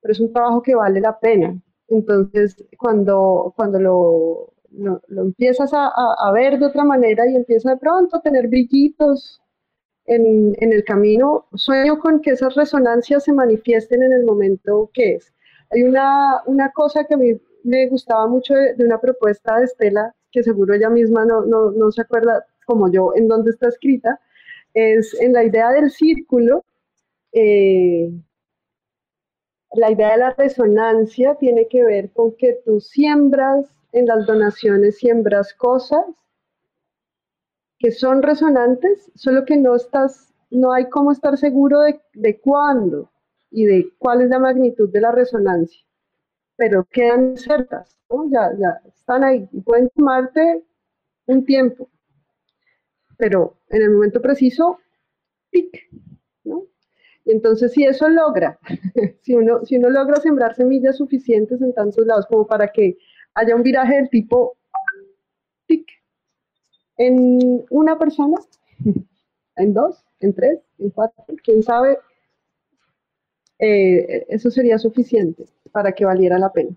pero 0.00 0.12
es 0.12 0.20
un 0.20 0.32
trabajo 0.32 0.62
que 0.62 0.74
vale 0.74 1.00
la 1.00 1.18
pena, 1.18 1.60
entonces, 1.90 2.56
cuando, 2.78 3.52
cuando 3.56 3.80
lo, 3.80 4.54
lo, 4.70 5.22
empiezas 5.22 5.72
a, 5.74 6.32
ver 6.32 6.58
de 6.58 6.66
otra 6.66 6.84
manera 6.84 7.28
y 7.28 7.34
empieza 7.34 7.70
de 7.70 7.76
pronto 7.76 8.16
a 8.16 8.22
tener 8.22 8.48
brillitos 8.48 9.42
en, 10.06 10.54
el 10.60 10.84
camino, 10.84 11.46
sueño 11.54 11.98
con 11.98 12.20
que 12.20 12.30
esas 12.30 12.54
resonancias 12.54 13.24
se 13.24 13.32
manifiesten 13.32 14.02
en 14.02 14.12
el 14.12 14.24
momento 14.24 14.90
que 14.92 15.14
es. 15.14 15.32
Hay 15.70 15.82
una, 15.82 16.42
una 16.46 16.70
cosa 16.72 17.04
que 17.04 17.14
a 17.14 17.16
mí 17.16 17.40
me 17.62 17.88
gustaba 17.88 18.26
mucho 18.26 18.54
de, 18.54 18.84
una 18.84 19.00
propuesta 19.00 19.58
de 19.58 19.64
Estela 19.66 20.14
que 20.32 20.42
seguro 20.42 20.74
ella 20.74 20.90
misma 20.90 21.24
no, 21.24 21.44
no, 21.44 21.70
no 21.72 21.90
se 21.90 22.02
acuerda 22.02 22.44
como 22.66 22.90
yo 22.90 23.12
en 23.16 23.28
dónde 23.28 23.50
está 23.50 23.68
escrita, 23.68 24.20
es 24.74 25.18
en 25.20 25.32
la 25.32 25.44
idea 25.44 25.70
del 25.70 25.90
círculo, 25.90 26.64
eh, 27.32 28.10
la 29.72 29.90
idea 29.90 30.12
de 30.12 30.18
la 30.18 30.30
resonancia 30.30 31.34
tiene 31.36 31.68
que 31.68 31.84
ver 31.84 32.10
con 32.12 32.32
que 32.36 32.60
tú 32.64 32.80
siembras 32.80 33.66
en 33.92 34.06
las 34.06 34.26
donaciones, 34.26 34.98
siembras 34.98 35.52
cosas 35.54 36.04
que 37.80 37.90
son 37.90 38.22
resonantes, 38.22 39.10
solo 39.14 39.44
que 39.46 39.56
no 39.56 39.74
estás, 39.74 40.32
no 40.50 40.72
hay 40.72 40.88
cómo 40.90 41.12
estar 41.12 41.36
seguro 41.38 41.80
de, 41.80 41.98
de 42.12 42.38
cuándo 42.38 43.10
y 43.50 43.64
de 43.64 43.88
cuál 43.98 44.20
es 44.20 44.28
la 44.28 44.38
magnitud 44.38 44.90
de 44.90 45.00
la 45.00 45.10
resonancia, 45.10 45.82
pero 46.56 46.84
quedan 46.84 47.38
cercas, 47.38 47.98
¿no? 48.10 48.30
ya, 48.30 48.52
ya 48.58 48.80
están 48.86 49.24
ahí 49.24 49.48
y 49.50 49.60
pueden 49.62 49.88
tomarte 49.96 50.62
un 51.26 51.46
tiempo, 51.46 51.88
pero 53.16 53.56
en 53.70 53.82
el 53.82 53.90
momento 53.92 54.20
preciso, 54.20 54.78
tic, 55.50 55.88
¿no? 56.44 56.66
Y 57.24 57.32
entonces 57.32 57.72
si 57.72 57.84
eso 57.84 58.10
logra, 58.10 58.58
si 59.22 59.34
uno, 59.34 59.64
si 59.64 59.76
uno 59.76 59.88
logra 59.88 60.16
sembrar 60.16 60.54
semillas 60.54 60.98
suficientes 60.98 61.62
en 61.62 61.72
tantos 61.72 62.06
lados 62.06 62.26
como 62.26 62.46
para 62.46 62.68
que 62.68 62.98
haya 63.32 63.56
un 63.56 63.62
viraje 63.62 63.96
del 63.96 64.10
tipo 64.10 64.58
tic, 65.66 65.86
en 67.00 67.64
una 67.70 67.98
persona, 67.98 68.36
en 69.56 69.72
dos, 69.72 70.04
en 70.20 70.34
tres, 70.34 70.60
en 70.78 70.90
cuatro, 70.90 71.24
quién 71.42 71.62
sabe, 71.62 71.98
eh, 73.58 74.26
eso 74.28 74.50
sería 74.50 74.78
suficiente 74.78 75.46
para 75.72 75.92
que 75.92 76.04
valiera 76.04 76.38
la 76.38 76.52
pena. 76.52 76.76